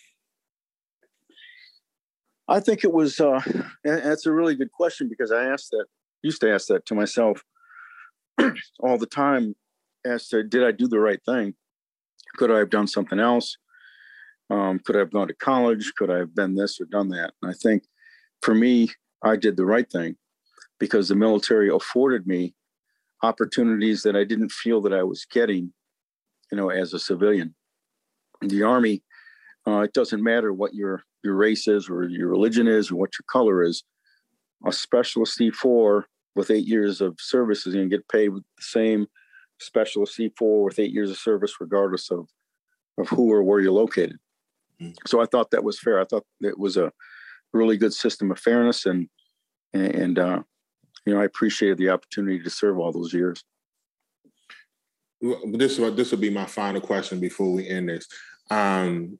I 2.49 2.59
think 2.59 2.83
it 2.83 2.93
was. 2.93 3.21
Uh, 3.21 3.40
that's 3.85 4.27
a 4.27 4.33
really 4.33 4.57
good 4.57 4.73
question 4.73 5.09
because 5.09 5.31
I 5.31 5.45
asked 5.45 5.71
that. 5.71 5.87
Used 6.23 6.40
to 6.43 6.53
ask 6.53 6.66
that 6.66 6.85
to 6.87 6.95
myself 6.95 7.43
all 8.81 8.99
the 8.99 9.07
time. 9.07 9.55
As 10.05 10.29
to 10.29 10.43
did 10.43 10.64
I 10.64 10.73
do 10.73 10.88
the 10.88 10.99
right 10.99 11.21
thing? 11.25 11.55
Could 12.37 12.51
I 12.51 12.59
have 12.59 12.71
done 12.71 12.87
something 12.87 13.19
else? 13.19 13.57
Um, 14.51 14.81
could 14.81 14.97
I 14.97 15.01
have 15.01 15.12
gone 15.12 15.29
to 15.29 15.35
college? 15.35 15.93
Could 15.97 16.11
I 16.11 16.19
have 16.19 16.35
been 16.35 16.55
this 16.55 16.81
or 16.81 16.87
done 16.87 17.09
that? 17.11 17.33
And 17.40 17.51
I 17.51 17.55
think 17.55 17.85
for 18.43 18.55
me, 18.55 18.90
I 19.23 19.37
did 19.37 19.57
the 19.57 19.66
right 19.66 19.88
thing 19.90 20.16
because 20.79 21.09
the 21.09 21.14
military 21.14 21.69
afforded 21.69 22.27
me 22.27 22.55
opportunities 23.23 24.03
that 24.03 24.16
I 24.16 24.25
didn't 24.25 24.51
feel 24.51 24.81
that 24.81 24.95
I 24.95 25.03
was 25.03 25.27
getting 25.27 25.73
you 26.50 26.56
know, 26.56 26.70
as 26.70 26.92
a 26.92 26.98
civilian. 26.98 27.54
In 28.42 28.48
the 28.48 28.62
army, 28.62 29.02
uh, 29.66 29.80
it 29.80 29.92
doesn't 29.92 30.22
matter 30.22 30.52
what 30.52 30.74
your 30.74 31.02
your 31.22 31.34
race 31.34 31.68
is 31.68 31.88
or 31.88 32.04
your 32.04 32.28
religion 32.28 32.66
is 32.66 32.90
or 32.90 32.96
what 32.96 33.10
your 33.18 33.26
color 33.30 33.62
is. 33.62 33.84
A 34.66 34.72
specialist 34.72 35.38
E4 35.38 36.04
with 36.34 36.50
eight 36.50 36.66
years 36.66 37.00
of 37.00 37.16
service 37.18 37.66
is 37.66 37.74
going 37.74 37.88
to 37.88 37.96
get 37.96 38.08
paid 38.08 38.30
with 38.30 38.42
the 38.56 38.62
same 38.62 39.06
specialist 39.58 40.18
E4 40.18 40.64
with 40.64 40.78
eight 40.78 40.92
years 40.92 41.10
of 41.10 41.18
service, 41.18 41.54
regardless 41.60 42.10
of 42.10 42.28
of 42.98 43.08
who 43.08 43.30
or 43.32 43.42
where 43.42 43.60
you're 43.60 43.72
located. 43.72 44.18
Mm-hmm. 44.80 44.92
So 45.06 45.20
I 45.20 45.26
thought 45.26 45.50
that 45.50 45.64
was 45.64 45.78
fair. 45.78 46.00
I 46.00 46.04
thought 46.04 46.24
it 46.40 46.58
was 46.58 46.76
a 46.76 46.92
really 47.52 47.76
good 47.76 47.92
system 47.92 48.30
of 48.30 48.38
fairness, 48.38 48.86
and 48.86 49.08
and 49.74 50.18
uh, 50.18 50.42
you 51.04 51.14
know 51.14 51.20
I 51.20 51.24
appreciated 51.24 51.78
the 51.78 51.90
opportunity 51.90 52.42
to 52.42 52.50
serve 52.50 52.78
all 52.78 52.92
those 52.92 53.12
years 53.12 53.44
this 55.20 55.76
this 55.76 56.11
will 56.11 56.18
be 56.18 56.30
my 56.30 56.46
final 56.46 56.80
question 56.80 57.20
before 57.20 57.52
we 57.52 57.68
end 57.68 57.88
this. 57.88 58.06
Um, 58.50 59.18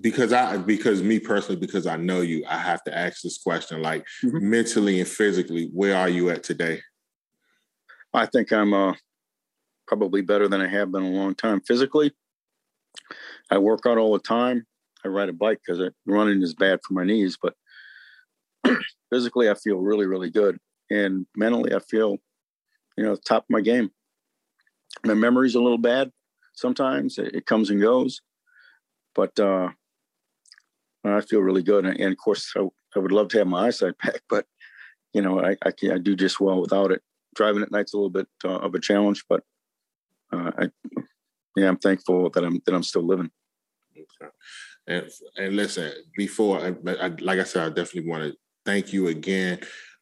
because 0.00 0.32
I 0.32 0.56
because 0.56 1.02
me 1.02 1.18
personally, 1.18 1.60
because 1.60 1.86
I 1.86 1.96
know 1.96 2.20
you, 2.20 2.44
I 2.48 2.58
have 2.58 2.82
to 2.84 2.96
ask 2.96 3.22
this 3.22 3.38
question. 3.38 3.82
Like 3.82 4.06
mm-hmm. 4.24 4.48
mentally 4.48 5.00
and 5.00 5.08
physically, 5.08 5.68
where 5.72 5.96
are 5.96 6.08
you 6.08 6.30
at 6.30 6.42
today? 6.42 6.80
I 8.14 8.26
think 8.26 8.52
I'm 8.52 8.72
uh, 8.72 8.94
probably 9.86 10.22
better 10.22 10.48
than 10.48 10.60
I 10.60 10.68
have 10.68 10.90
been 10.90 11.02
a 11.02 11.10
long 11.10 11.34
time. 11.34 11.60
Physically, 11.60 12.12
I 13.50 13.58
work 13.58 13.80
out 13.86 13.98
all 13.98 14.12
the 14.12 14.20
time. 14.20 14.66
I 15.04 15.08
ride 15.08 15.28
a 15.28 15.32
bike 15.32 15.60
because 15.64 15.90
running 16.06 16.42
is 16.42 16.54
bad 16.54 16.80
for 16.86 16.94
my 16.94 17.04
knees, 17.04 17.38
but 17.40 17.54
physically, 19.10 19.48
I 19.48 19.54
feel 19.54 19.76
really, 19.76 20.06
really 20.06 20.30
good, 20.30 20.58
and 20.90 21.26
mentally, 21.36 21.74
I 21.74 21.78
feel, 21.78 22.18
you 22.96 23.04
know, 23.04 23.16
top 23.16 23.44
of 23.44 23.50
my 23.50 23.60
game 23.60 23.90
my 25.04 25.14
memory's 25.14 25.54
a 25.54 25.60
little 25.60 25.78
bad 25.78 26.10
sometimes. 26.54 27.18
It, 27.18 27.34
it 27.34 27.46
comes 27.46 27.70
and 27.70 27.80
goes, 27.80 28.20
but 29.14 29.38
uh, 29.38 29.70
I 31.04 31.20
feel 31.22 31.40
really 31.40 31.62
good. 31.62 31.86
And, 31.86 31.98
and 31.98 32.12
of 32.12 32.18
course, 32.18 32.52
I, 32.56 32.66
I, 32.94 32.98
would 32.98 33.12
love 33.12 33.28
to 33.28 33.38
have 33.38 33.46
my 33.46 33.66
eyesight 33.66 33.98
back, 34.04 34.22
but 34.28 34.46
you 35.12 35.22
know, 35.22 35.40
I, 35.40 35.56
I, 35.64 35.72
I 35.92 35.98
do 35.98 36.14
just 36.14 36.40
well 36.40 36.60
without 36.60 36.92
it. 36.92 37.02
Driving 37.34 37.62
at 37.62 37.70
night's 37.70 37.94
a 37.94 37.96
little 37.96 38.10
bit 38.10 38.26
uh, 38.44 38.58
of 38.58 38.74
a 38.74 38.80
challenge, 38.80 39.24
but 39.28 39.42
uh, 40.32 40.50
I, 40.58 40.68
yeah, 41.56 41.68
I'm 41.68 41.78
thankful 41.78 42.28
that 42.30 42.44
I'm 42.44 42.60
that 42.66 42.74
I'm 42.74 42.82
still 42.82 43.06
living. 43.06 43.30
And 44.86 45.08
and 45.36 45.56
listen, 45.56 45.92
before 46.16 46.58
I, 46.60 46.74
I, 46.90 47.08
like 47.20 47.38
I 47.38 47.44
said, 47.44 47.66
I 47.66 47.68
definitely 47.68 48.10
want 48.10 48.24
to 48.24 48.36
thank 48.64 48.92
you 48.92 49.08
again. 49.08 49.60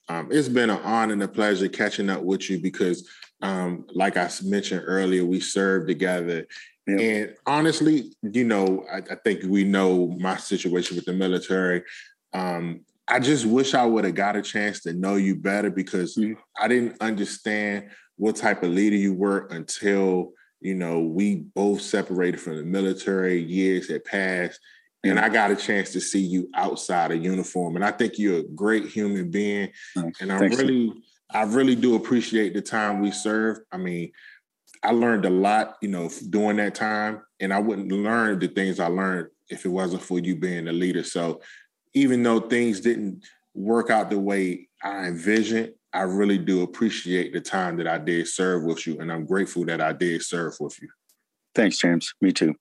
Um, 0.08 0.28
it's 0.30 0.48
been 0.48 0.70
an 0.70 0.80
honor 0.82 1.12
and 1.12 1.22
a 1.22 1.28
pleasure 1.28 1.68
catching 1.68 2.08
up 2.08 2.22
with 2.22 2.48
you 2.48 2.58
because 2.58 3.06
um, 3.40 3.86
like 3.94 4.16
I 4.16 4.30
mentioned 4.42 4.82
earlier, 4.86 5.24
we 5.24 5.40
served 5.40 5.88
together. 5.88 6.46
And 6.86 7.34
honestly, 7.46 8.14
you 8.22 8.44
know, 8.44 8.86
I, 8.90 8.98
I, 8.98 9.16
think 9.22 9.42
we 9.44 9.62
know 9.62 10.08
my 10.18 10.38
situation 10.38 10.96
with 10.96 11.04
the 11.04 11.12
military. 11.12 11.82
Um, 12.32 12.80
I 13.06 13.18
just 13.18 13.44
wish 13.44 13.74
I 13.74 13.84
would 13.84 14.04
have 14.04 14.14
got 14.14 14.36
a 14.36 14.42
chance 14.42 14.80
to 14.80 14.94
know 14.94 15.16
you 15.16 15.36
better 15.36 15.70
because 15.70 16.16
mm-hmm. 16.16 16.40
I 16.58 16.66
didn't 16.66 17.00
understand 17.00 17.90
what 18.16 18.36
type 18.36 18.62
of 18.62 18.70
leader 18.70 18.96
you 18.96 19.14
were 19.14 19.46
until 19.50 20.32
you 20.60 20.74
know 20.74 21.00
we 21.00 21.36
both 21.36 21.80
separated 21.80 22.40
from 22.40 22.56
the 22.56 22.64
military. 22.64 23.42
Years 23.42 23.88
had 23.88 24.04
passed, 24.04 24.58
and 25.04 25.16
mm-hmm. 25.16 25.24
I 25.24 25.28
got 25.28 25.50
a 25.50 25.56
chance 25.56 25.92
to 25.92 26.00
see 26.00 26.20
you 26.20 26.48
outside 26.54 27.12
of 27.12 27.22
uniform. 27.22 27.76
And 27.76 27.84
I 27.84 27.90
think 27.90 28.18
you're 28.18 28.40
a 28.40 28.48
great 28.48 28.86
human 28.86 29.30
being, 29.30 29.70
and 29.94 30.32
I 30.32 30.38
Thanks. 30.38 30.56
really, 30.56 30.92
I 31.30 31.42
really 31.42 31.74
do 31.74 31.94
appreciate 31.94 32.54
the 32.54 32.62
time 32.62 33.00
we 33.00 33.10
served. 33.10 33.60
I 33.70 33.76
mean, 33.76 34.12
I 34.82 34.92
learned 34.92 35.24
a 35.24 35.30
lot, 35.30 35.76
you 35.82 35.88
know, 35.88 36.08
during 36.30 36.56
that 36.56 36.74
time, 36.74 37.22
and 37.40 37.52
I 37.52 37.58
wouldn't 37.58 37.92
learn 37.92 38.38
the 38.38 38.48
things 38.48 38.80
I 38.80 38.86
learned 38.86 39.28
if 39.48 39.64
it 39.64 39.70
wasn't 39.70 40.02
for 40.02 40.18
you 40.18 40.36
being 40.36 40.68
a 40.68 40.72
leader. 40.72 41.02
So 41.02 41.40
even 41.94 42.22
though 42.22 42.40
things 42.40 42.80
didn't 42.80 43.24
work 43.54 43.90
out 43.90 44.10
the 44.10 44.18
way 44.18 44.68
I 44.82 45.06
envisioned, 45.06 45.74
I 45.92 46.02
really 46.02 46.38
do 46.38 46.62
appreciate 46.62 47.32
the 47.32 47.40
time 47.40 47.76
that 47.78 47.88
I 47.88 47.98
did 47.98 48.28
serve 48.28 48.64
with 48.64 48.86
you, 48.86 49.00
and 49.00 49.10
I'm 49.10 49.24
grateful 49.24 49.64
that 49.66 49.80
I 49.80 49.92
did 49.92 50.22
serve 50.22 50.54
with 50.60 50.80
you. 50.80 50.88
Thanks, 51.54 51.78
James. 51.78 52.12
Me 52.20 52.32
too. 52.32 52.54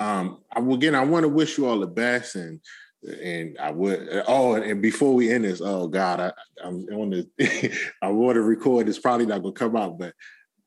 Um, 0.00 0.38
I, 0.50 0.60
again, 0.60 0.94
I 0.94 1.04
want 1.04 1.24
to 1.24 1.28
wish 1.28 1.58
you 1.58 1.66
all 1.66 1.78
the 1.78 1.86
best, 1.86 2.34
and 2.34 2.60
and 3.02 3.56
I 3.58 3.70
would. 3.70 4.08
Oh, 4.26 4.54
and 4.54 4.80
before 4.80 5.14
we 5.14 5.32
end 5.32 5.44
this, 5.44 5.60
oh 5.60 5.88
God, 5.88 6.20
I, 6.20 6.32
I'm 6.64 6.86
on 6.92 7.10
the. 7.10 7.78
I 8.00 8.08
want 8.08 8.36
to 8.36 8.42
record. 8.42 8.88
It's 8.88 8.98
probably 8.98 9.26
not 9.26 9.42
going 9.42 9.54
to 9.54 9.58
come 9.58 9.76
out, 9.76 9.98
but 9.98 10.14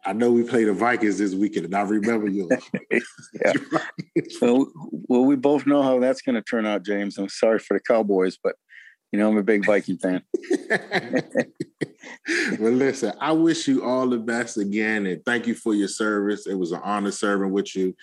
I 0.05 0.13
know 0.13 0.31
we 0.31 0.43
played 0.43 0.67
the 0.67 0.73
Vikings 0.73 1.17
this 1.17 1.33
weekend, 1.33 1.65
and 1.65 1.75
I 1.75 1.81
remember 1.81 2.27
you. 2.27 2.49
yeah. 3.43 3.53
well, 4.41 4.67
well, 4.91 5.25
we 5.25 5.35
both 5.35 5.65
know 5.65 5.81
how 5.81 5.99
that's 5.99 6.21
going 6.21 6.35
to 6.35 6.41
turn 6.41 6.65
out, 6.65 6.83
James. 6.83 7.17
I'm 7.17 7.29
sorry 7.29 7.59
for 7.59 7.75
the 7.75 7.83
Cowboys, 7.83 8.37
but 8.41 8.55
you 9.11 9.19
know 9.19 9.29
I'm 9.29 9.37
a 9.37 9.43
big 9.43 9.65
Viking 9.65 9.97
fan. 9.97 10.21
well, 12.59 12.73
listen, 12.73 13.13
I 13.19 13.31
wish 13.31 13.67
you 13.67 13.83
all 13.83 14.09
the 14.09 14.17
best 14.17 14.57
again, 14.57 15.05
and 15.05 15.23
thank 15.25 15.47
you 15.47 15.55
for 15.55 15.73
your 15.73 15.87
service. 15.87 16.47
It 16.47 16.55
was 16.55 16.71
an 16.73 16.81
honor 16.83 17.11
serving 17.11 17.51
with 17.51 17.75
you, 17.75 17.95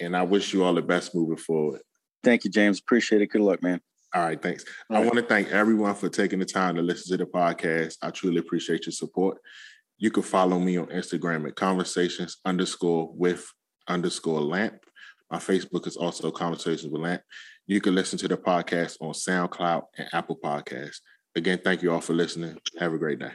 and 0.00 0.14
I 0.16 0.22
wish 0.24 0.52
you 0.52 0.62
all 0.62 0.74
the 0.74 0.82
best 0.82 1.14
moving 1.14 1.38
forward. 1.38 1.80
Thank 2.22 2.44
you, 2.44 2.50
James. 2.50 2.80
Appreciate 2.80 3.22
it. 3.22 3.28
Good 3.28 3.42
luck, 3.42 3.62
man. 3.62 3.80
All 4.14 4.22
right, 4.22 4.40
thanks. 4.40 4.64
All 4.90 4.96
I 4.96 5.00
right. 5.00 5.06
want 5.06 5.18
to 5.18 5.22
thank 5.22 5.48
everyone 5.48 5.94
for 5.94 6.08
taking 6.08 6.38
the 6.38 6.44
time 6.44 6.76
to 6.76 6.82
listen 6.82 7.16
to 7.16 7.24
the 7.24 7.30
podcast. 7.30 7.96
I 8.02 8.10
truly 8.10 8.38
appreciate 8.38 8.86
your 8.86 8.92
support. 8.92 9.38
You 9.98 10.10
can 10.10 10.22
follow 10.22 10.58
me 10.58 10.78
on 10.78 10.86
Instagram 10.86 11.46
at 11.46 11.56
conversations 11.56 12.38
underscore 12.44 13.10
with 13.12 13.46
underscore 13.86 14.40
lamp. 14.40 14.78
My 15.30 15.38
Facebook 15.38 15.86
is 15.86 15.96
also 15.96 16.30
Conversations 16.30 16.90
with 16.90 17.02
Lamp. 17.02 17.22
You 17.66 17.82
can 17.82 17.94
listen 17.94 18.18
to 18.20 18.28
the 18.28 18.36
podcast 18.38 18.96
on 19.00 19.12
SoundCloud 19.12 19.82
and 19.98 20.08
Apple 20.14 20.38
Podcasts. 20.42 21.00
Again, 21.36 21.60
thank 21.62 21.82
you 21.82 21.92
all 21.92 22.00
for 22.00 22.14
listening. 22.14 22.56
Have 22.78 22.94
a 22.94 22.98
great 22.98 23.18
day. 23.18 23.32